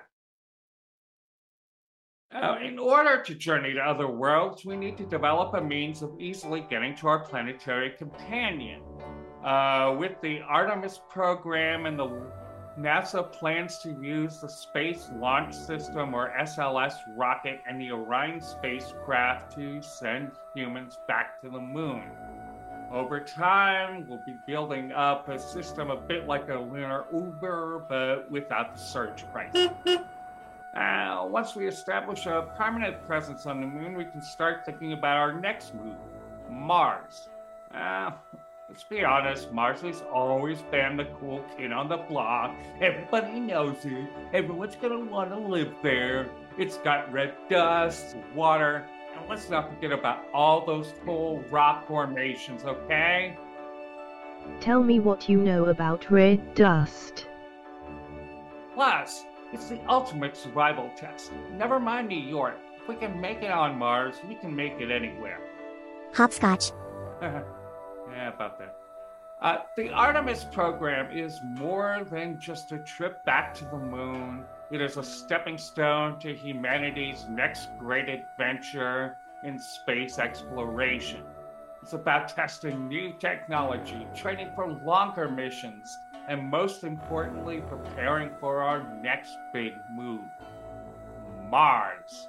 Uh, 2.33 2.55
in 2.63 2.79
order 2.79 3.21
to 3.21 3.35
journey 3.35 3.73
to 3.73 3.81
other 3.81 4.07
worlds, 4.07 4.63
we 4.63 4.77
need 4.77 4.97
to 4.97 5.05
develop 5.05 5.53
a 5.53 5.61
means 5.61 6.01
of 6.01 6.17
easily 6.17 6.65
getting 6.69 6.95
to 6.95 7.07
our 7.07 7.19
planetary 7.19 7.91
companion. 7.91 8.81
Uh, 9.43 9.95
with 9.99 10.13
the 10.21 10.39
Artemis 10.47 11.01
program 11.09 11.87
and 11.87 11.99
the 11.99 12.07
NASA 12.79 13.29
plans 13.33 13.79
to 13.79 13.89
use 14.01 14.39
the 14.39 14.47
Space 14.47 15.09
Launch 15.15 15.53
System 15.53 16.13
or 16.13 16.31
SLS 16.39 16.93
rocket 17.17 17.59
and 17.67 17.81
the 17.81 17.91
Orion 17.91 18.39
spacecraft 18.39 19.53
to 19.55 19.81
send 19.81 20.31
humans 20.55 20.97
back 21.09 21.41
to 21.41 21.49
the 21.49 21.59
moon. 21.59 22.03
Over 22.93 23.19
time, 23.19 24.05
we'll 24.07 24.23
be 24.25 24.35
building 24.47 24.93
up 24.93 25.27
a 25.27 25.37
system 25.37 25.89
a 25.89 25.97
bit 25.97 26.27
like 26.27 26.47
a 26.49 26.59
lunar 26.59 27.05
Uber, 27.13 27.85
but 27.89 28.31
without 28.31 28.75
the 28.75 28.79
surge 28.79 29.25
price. 29.31 29.69
Uh, 30.75 31.27
once 31.29 31.55
we 31.55 31.67
establish 31.67 32.25
a 32.27 32.49
permanent 32.57 33.05
presence 33.05 33.45
on 33.45 33.59
the 33.59 33.67
moon, 33.67 33.95
we 33.95 34.05
can 34.05 34.21
start 34.21 34.65
thinking 34.65 34.93
about 34.93 35.17
our 35.17 35.33
next 35.33 35.73
move 35.75 35.95
Mars. 36.49 37.27
Uh, 37.75 38.11
let's 38.69 38.83
be 38.83 39.03
honest, 39.03 39.51
Mars 39.51 39.81
has 39.81 40.01
always 40.13 40.61
been 40.71 40.95
the 40.95 41.05
cool 41.19 41.43
kid 41.57 41.73
on 41.73 41.89
the 41.89 41.97
block. 41.97 42.55
Everybody 42.79 43.41
knows 43.41 43.83
it. 43.83 44.07
Everyone's 44.33 44.75
gonna 44.77 44.99
want 44.99 45.31
to 45.31 45.39
live 45.39 45.73
there. 45.83 46.29
It's 46.57 46.77
got 46.77 47.11
red 47.11 47.33
dust, 47.49 48.15
water, 48.33 48.85
and 49.17 49.29
let's 49.29 49.49
not 49.49 49.69
forget 49.69 49.91
about 49.91 50.23
all 50.33 50.65
those 50.65 50.93
cool 51.03 51.43
rock 51.49 51.85
formations, 51.85 52.63
okay? 52.63 53.37
Tell 54.61 54.81
me 54.81 54.99
what 54.99 55.27
you 55.27 55.37
know 55.37 55.65
about 55.65 56.09
red 56.09 56.55
dust. 56.55 57.27
Plus, 58.73 59.25
it's 59.53 59.69
the 59.69 59.79
ultimate 59.87 60.37
survival 60.37 60.89
test. 60.95 61.31
Never 61.51 61.79
mind 61.79 62.07
New 62.07 62.19
York. 62.19 62.57
If 62.81 62.87
we 62.87 62.95
can 62.95 63.19
make 63.19 63.43
it 63.43 63.51
on 63.51 63.77
Mars, 63.77 64.15
we 64.27 64.35
can 64.35 64.55
make 64.55 64.73
it 64.79 64.91
anywhere. 64.91 65.39
Hopscotch. 66.13 66.71
yeah, 67.21 68.33
about 68.33 68.57
that. 68.59 68.75
Uh, 69.41 69.57
the 69.75 69.89
Artemis 69.89 70.45
program 70.51 71.11
is 71.11 71.39
more 71.43 72.05
than 72.11 72.39
just 72.39 72.71
a 72.71 72.77
trip 72.79 73.23
back 73.25 73.53
to 73.55 73.65
the 73.65 73.77
moon. 73.77 74.45
It 74.71 74.81
is 74.81 74.97
a 74.97 75.03
stepping 75.03 75.57
stone 75.57 76.19
to 76.19 76.33
humanity's 76.33 77.25
next 77.27 77.69
great 77.79 78.07
adventure 78.07 79.17
in 79.43 79.57
space 79.59 80.19
exploration. 80.19 81.23
It's 81.81 81.93
about 81.93 82.29
testing 82.29 82.87
new 82.87 83.13
technology, 83.19 84.05
training 84.15 84.51
for 84.55 84.71
longer 84.85 85.27
missions, 85.27 85.97
and 86.27 86.49
most 86.49 86.83
importantly, 86.83 87.61
preparing 87.69 88.31
for 88.39 88.61
our 88.61 89.01
next 89.01 89.37
big 89.53 89.73
move 89.93 90.21
Mars. 91.49 92.27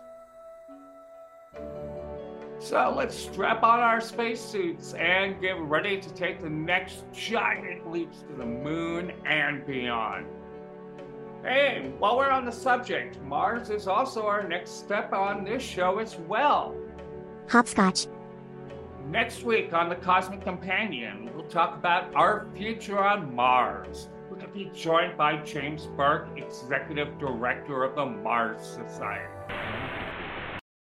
So 2.58 2.94
let's 2.96 3.16
strap 3.16 3.62
on 3.62 3.80
our 3.80 4.00
spacesuits 4.00 4.94
and 4.94 5.40
get 5.40 5.58
ready 5.60 6.00
to 6.00 6.14
take 6.14 6.40
the 6.40 6.50
next 6.50 7.04
giant 7.12 7.90
leaps 7.90 8.20
to 8.22 8.34
the 8.36 8.46
moon 8.46 9.12
and 9.26 9.66
beyond. 9.66 10.26
Hey, 11.42 11.92
while 11.98 12.16
we're 12.16 12.30
on 12.30 12.44
the 12.44 12.52
subject, 12.52 13.20
Mars 13.22 13.68
is 13.68 13.88
also 13.88 14.26
our 14.26 14.46
next 14.46 14.78
step 14.78 15.12
on 15.12 15.44
this 15.44 15.62
show 15.62 15.98
as 15.98 16.16
well. 16.16 16.74
Hopscotch. 17.48 18.06
Next 19.12 19.42
week 19.42 19.74
on 19.74 19.90
The 19.90 19.96
Cosmic 19.96 20.40
Companion, 20.40 21.28
we'll 21.34 21.44
talk 21.44 21.76
about 21.76 22.14
our 22.14 22.46
future 22.56 22.98
on 22.98 23.34
Mars. 23.34 24.08
We're 24.30 24.38
going 24.38 24.46
to 24.46 24.54
be 24.54 24.70
joined 24.74 25.18
by 25.18 25.36
James 25.42 25.84
Burk, 25.98 26.28
Executive 26.34 27.18
Director 27.18 27.84
of 27.84 27.94
the 27.94 28.06
Mars 28.06 28.66
Society. 28.66 29.28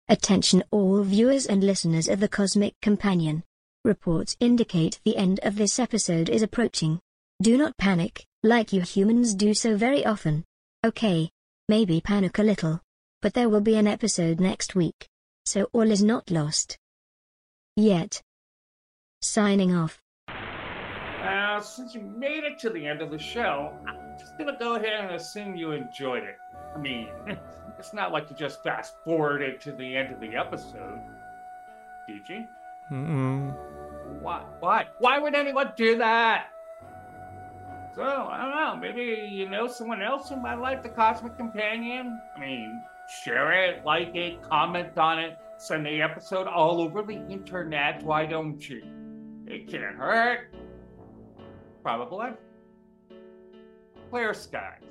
Attention 0.10 0.66
all 0.70 1.02
viewers 1.04 1.46
and 1.46 1.64
listeners 1.64 2.10
of 2.10 2.20
The 2.20 2.28
Cosmic 2.28 2.74
Companion. 2.82 3.44
Reports 3.86 4.36
indicate 4.42 5.00
the 5.06 5.16
end 5.16 5.40
of 5.42 5.56
this 5.56 5.80
episode 5.80 6.28
is 6.28 6.42
approaching. 6.42 7.00
Do 7.42 7.58
not 7.58 7.78
panic, 7.78 8.26
like 8.44 8.74
you 8.74 8.82
humans 8.82 9.34
do 9.34 9.54
so 9.54 9.78
very 9.78 10.06
often. 10.06 10.44
Okay, 10.86 11.30
maybe 11.70 12.02
panic 12.02 12.38
a 12.38 12.44
little. 12.44 12.82
But 13.22 13.34
there 13.34 13.48
will 13.48 13.62
be 13.62 13.78
an 13.78 13.88
episode 13.88 14.42
next 14.42 14.76
week. 14.76 15.08
So 15.46 15.70
all 15.72 15.90
is 15.90 16.04
not 16.04 16.30
lost. 16.30 16.78
Yet. 17.80 18.22
Signing 19.22 19.74
off. 19.74 20.02
Now, 20.28 21.62
since 21.62 21.96
you 21.96 22.02
made 22.02 22.44
it 22.44 22.60
to 22.60 22.70
the 22.70 22.86
end 22.86 23.02
of 23.02 23.10
the 23.10 23.18
show, 23.18 23.74
I'm 23.88 24.20
just 24.20 24.38
gonna 24.38 24.58
go 24.60 24.76
ahead 24.76 25.06
and 25.06 25.16
assume 25.16 25.56
you 25.56 25.72
enjoyed 25.72 26.24
it. 26.24 26.36
I 26.76 26.78
mean, 26.78 27.08
it's 27.80 27.94
not 27.94 28.12
like 28.12 28.30
you 28.30 28.36
just 28.36 28.62
fast 28.64 28.96
forwarded 29.06 29.62
to 29.62 29.72
the 29.72 29.96
end 29.96 30.14
of 30.14 30.20
the 30.20 30.36
episode. 30.36 31.00
Did 32.06 32.28
you? 32.28 32.46
Mm-mm. 32.92 33.56
Why? 34.22 34.44
Why? 34.60 34.88
Why 34.98 35.18
would 35.20 35.34
anyone 35.34 35.72
do 35.78 35.98
that? 36.00 36.48
So, 37.96 38.04
I 38.04 38.42
don't 38.42 38.52
know, 38.52 38.76
maybe 38.76 39.26
you 39.32 39.50
know 39.50 39.68
someone 39.68 40.02
else 40.02 40.28
who 40.28 40.36
might 40.36 40.60
like 40.60 40.84
the 40.84 40.90
Cosmic 40.90 41.38
Companion? 41.38 42.20
I 42.36 42.40
mean, 42.42 42.82
share 43.24 43.54
it, 43.54 43.86
like 43.86 44.14
it, 44.16 44.42
comment 44.42 44.98
on 44.98 45.20
it, 45.20 45.38
send 45.60 45.86
the 45.86 46.02
episode 46.02 46.48
all 46.48 46.82
over 46.82 47.04
the 47.04 47.22
internet, 47.30 48.02
why 48.04 48.26
don't 48.26 48.68
you? 48.68 48.82
It 49.46 49.68
can't 49.68 49.96
hurt. 49.96 50.54
Probably. 51.84 52.30
Clear 54.10 54.34
skies. 54.34 54.84